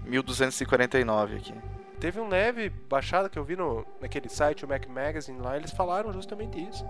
[0.04, 1.54] 1249 aqui.
[2.00, 5.70] Teve um leve baixada que eu vi no, naquele site, o Mac Magazine lá, eles
[5.70, 6.84] falaram justamente isso.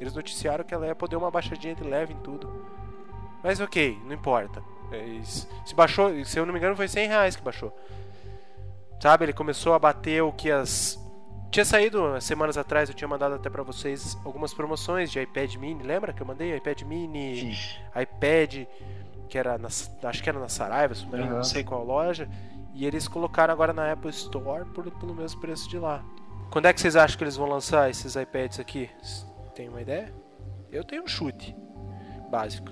[0.00, 2.66] Eles noticiaram que ela ia poder uma baixadinha de leve em tudo.
[3.44, 4.62] Mas ok, não importa.
[4.90, 7.72] É, Se baixou, se eu não me engano, foi 100 reais que baixou.
[9.00, 10.98] Sabe, ele começou a bater o que as.
[11.50, 15.82] Tinha saído semanas atrás, eu tinha mandado até pra vocês algumas promoções de iPad mini.
[15.82, 16.54] Lembra que eu mandei?
[16.56, 17.56] iPad mini,
[18.00, 18.66] iPad,
[19.28, 22.28] que era na, acho que era na Saraiva, se não sei qual loja.
[22.74, 26.04] E eles colocaram agora na Apple Store por, pelo mesmo preço de lá.
[26.50, 28.90] Quando é que vocês acham que eles vão lançar esses iPads aqui?
[29.54, 30.12] Tem uma ideia?
[30.70, 31.56] Eu tenho um chute
[32.30, 32.70] básico.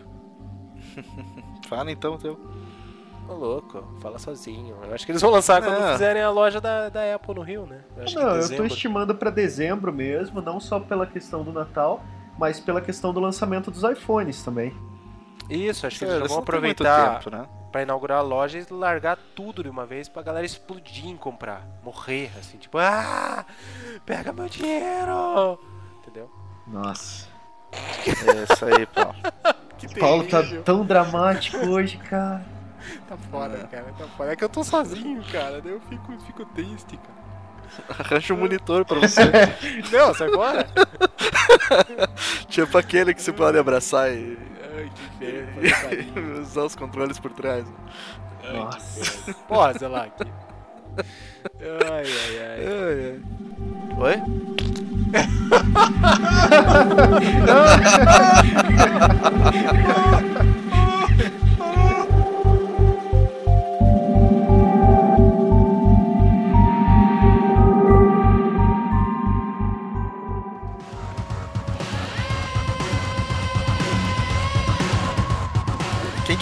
[1.68, 2.38] Fala então, teu.
[3.28, 4.76] Ô louco, fala sozinho.
[4.86, 5.92] Eu acho que eles vão lançar quando É.
[5.92, 7.80] fizerem a loja da, da Apple no Rio, né?
[7.96, 11.50] Eu acho que Não, eu tô estimando pra dezembro mesmo, não só pela questão do
[11.52, 12.02] Natal,
[12.38, 14.76] mas pela questão do lançamento dos iPhones também.
[15.48, 17.46] Isso, acho que É, eles eles vão aproveitar tempo, né?
[17.72, 21.66] pra inaugurar a loja e largar tudo de uma vez pra galera explodir em comprar.
[21.82, 23.44] Morrer, assim, tipo, ah!
[24.06, 25.58] Pega meu dinheiro!
[26.02, 26.30] Entendeu?
[26.66, 27.26] Nossa.
[27.72, 29.14] É isso aí, Paulo.
[29.76, 32.46] Que Paulo tá tão dramático hoje, cara.
[33.08, 34.32] Tá foda, cara, tá foda.
[34.32, 37.24] É que eu tô sozinho, cara, daí eu fico, fico triste, cara.
[37.98, 39.20] Arranja um monitor pra você.
[39.90, 40.66] Não, sai fora?
[42.48, 44.38] tipo aquele que você pode abraçar e,
[44.76, 47.66] Ai, que e usar os controles por trás.
[48.52, 49.34] Nossa.
[49.48, 50.30] Porra, aqui.
[51.60, 52.60] Ai, ai, ai.
[52.60, 53.18] É, é.
[53.96, 54.22] Oi?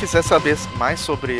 [0.02, 1.38] Quiser saber mais sobre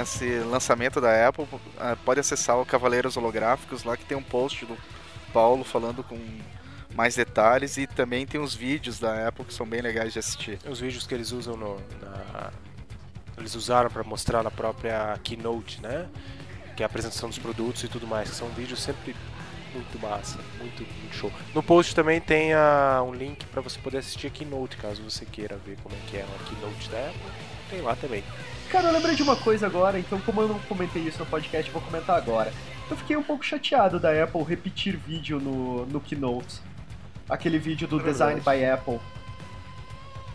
[0.00, 1.46] esse lançamento da Apple,
[1.78, 4.76] ah, pode acessar o Cavaleiros Holográficos, lá que tem um post do
[5.32, 6.18] Paulo falando com
[6.94, 10.58] mais detalhes e também tem os vídeos da Apple que são bem legais de assistir.
[10.68, 11.76] Os vídeos que eles usam no.
[12.00, 12.50] na-
[13.38, 16.06] Eles usaram pra mostrar na própria keynote, né?
[16.76, 18.28] Que é a apresentação dos produtos e tudo mais.
[18.30, 19.16] Que são vídeos sempre
[19.72, 21.32] muito massa, muito, muito show.
[21.54, 25.24] No post também tem a, um link para você poder assistir a Keynote, caso você
[25.24, 27.53] queira ver como é que é a Keynote da Apple.
[27.70, 28.22] Tem lá também.
[28.70, 31.70] Cara, eu lembrei de uma coisa agora, então como eu não comentei isso no podcast,
[31.70, 32.52] vou comentar agora.
[32.90, 36.60] Eu fiquei um pouco chateado da Apple repetir vídeo no, no Keynote.
[37.28, 39.00] Aquele vídeo do É Design by Apple.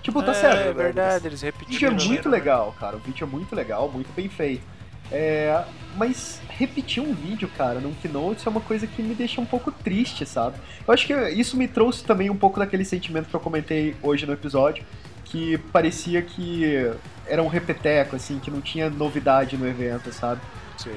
[0.02, 0.70] Tipo, tá é, certo.
[0.70, 1.98] É verdade, eles O vídeo repetiram.
[1.98, 2.38] é muito né?
[2.38, 2.96] legal, cara.
[2.96, 4.64] O vídeo é muito legal, muito bem feito.
[5.12, 5.64] É,
[5.96, 9.72] mas repetir um vídeo, cara, num Keynote é uma coisa que me deixa um pouco
[9.72, 10.58] triste, sabe?
[10.88, 14.26] Eu acho que isso me trouxe também um pouco daquele sentimento que eu comentei hoje
[14.26, 14.84] no episódio,
[15.26, 16.92] que parecia que
[17.30, 20.42] era um repeteco, assim, que não tinha novidade no evento, sabe?
[20.78, 20.96] Sei.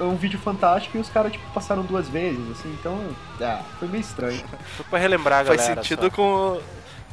[0.00, 2.98] É um vídeo fantástico e os caras, tipo, passaram duas vezes, assim, então,
[3.40, 4.42] ah, foi meio estranho.
[4.76, 5.82] Foi pra relembrar a Faz galera.
[5.82, 6.10] sentido só.
[6.10, 6.22] com
[6.56, 6.62] o-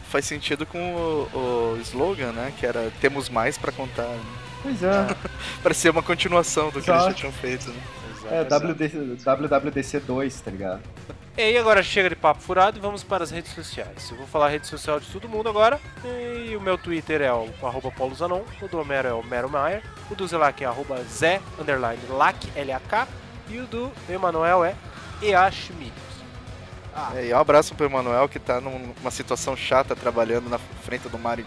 [0.10, 2.52] faz sentido com o, o slogan, né?
[2.60, 4.04] Que era temos mais pra contar.
[4.04, 4.20] né?
[4.64, 5.08] Pois é,
[5.64, 7.14] Parecia uma continuação do que eles já Exato.
[7.14, 7.82] tinham feito, né?
[8.12, 8.68] Exato, é exato.
[8.68, 10.82] WD, WWDC 2, tá ligado?
[11.38, 14.10] E aí agora chega de papo furado e vamos para as redes sociais.
[14.12, 15.80] Eu vou falar a rede social de todo mundo agora.
[16.04, 19.50] E o meu Twitter é o arroba Paulo Zanon, o do Homero é o Mero
[19.50, 23.08] Maier, o do Zelac é arroba Zé underline Lac, L-A-K,
[23.50, 24.76] e o do Emanuel é
[25.22, 25.94] EA Schmidt.
[26.94, 31.08] Ah, É, e um abraço pro Emanuel que tá numa situação chata trabalhando na frente
[31.08, 31.46] do mar em,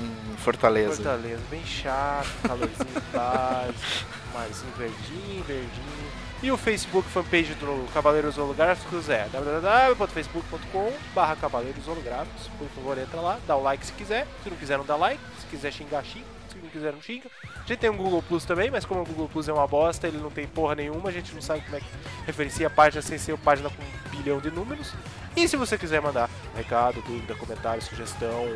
[0.00, 0.96] em Fortaleza.
[0.96, 6.01] Fortaleza, bem chato, calorzinho básico, marzinho verdinho, verdinho.
[6.42, 12.48] E o Facebook fanpage do Cavaleiros Holográficos é www.facebook.com barra Cavaleiros Holográficos.
[12.58, 14.26] Por favor, entra lá, dá o like se quiser.
[14.42, 15.22] Se não quiser, não dá like.
[15.38, 16.26] Se quiser xingar, xinga.
[16.48, 17.30] Se não quiser, não xinga.
[17.44, 20.08] A gente tem um Google Plus também, mas como o Google Plus é uma bosta,
[20.08, 21.86] ele não tem porra nenhuma, a gente não sabe como é que
[22.26, 24.92] referencia a página sem ser página com um bilhão de números.
[25.34, 28.46] E se você quiser mandar recado, dúvida, comentário, sugestão,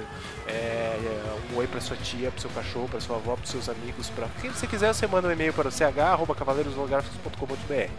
[0.46, 3.68] é, é, um oi pra sua tia, pro seu cachorro, pra sua avó, pros seus
[3.70, 7.90] amigos, pra quem você quiser, você manda um e-mail para o ch.cavaleirosolográficos.com.br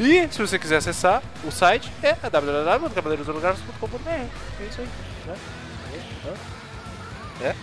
[0.00, 4.28] E se você quiser acessar o site, é www.cavaleirosolográficos.com.br É
[4.68, 4.88] isso aí,
[5.26, 5.36] né?
[6.26, 6.32] Hã?
[7.44, 7.54] É?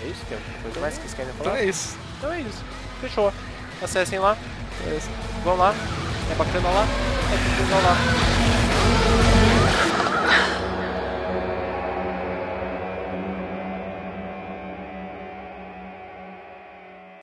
[0.00, 0.24] É isso?
[0.28, 1.58] Tem alguma coisa mais que vocês querem Então falar?
[1.58, 1.96] é isso.
[2.18, 2.62] Então é isso.
[3.00, 3.32] Fechou.
[3.82, 4.36] Acessem lá.
[5.44, 5.74] Vão lá,
[6.30, 6.86] é bacana lá,
[7.32, 7.96] é bacana lá.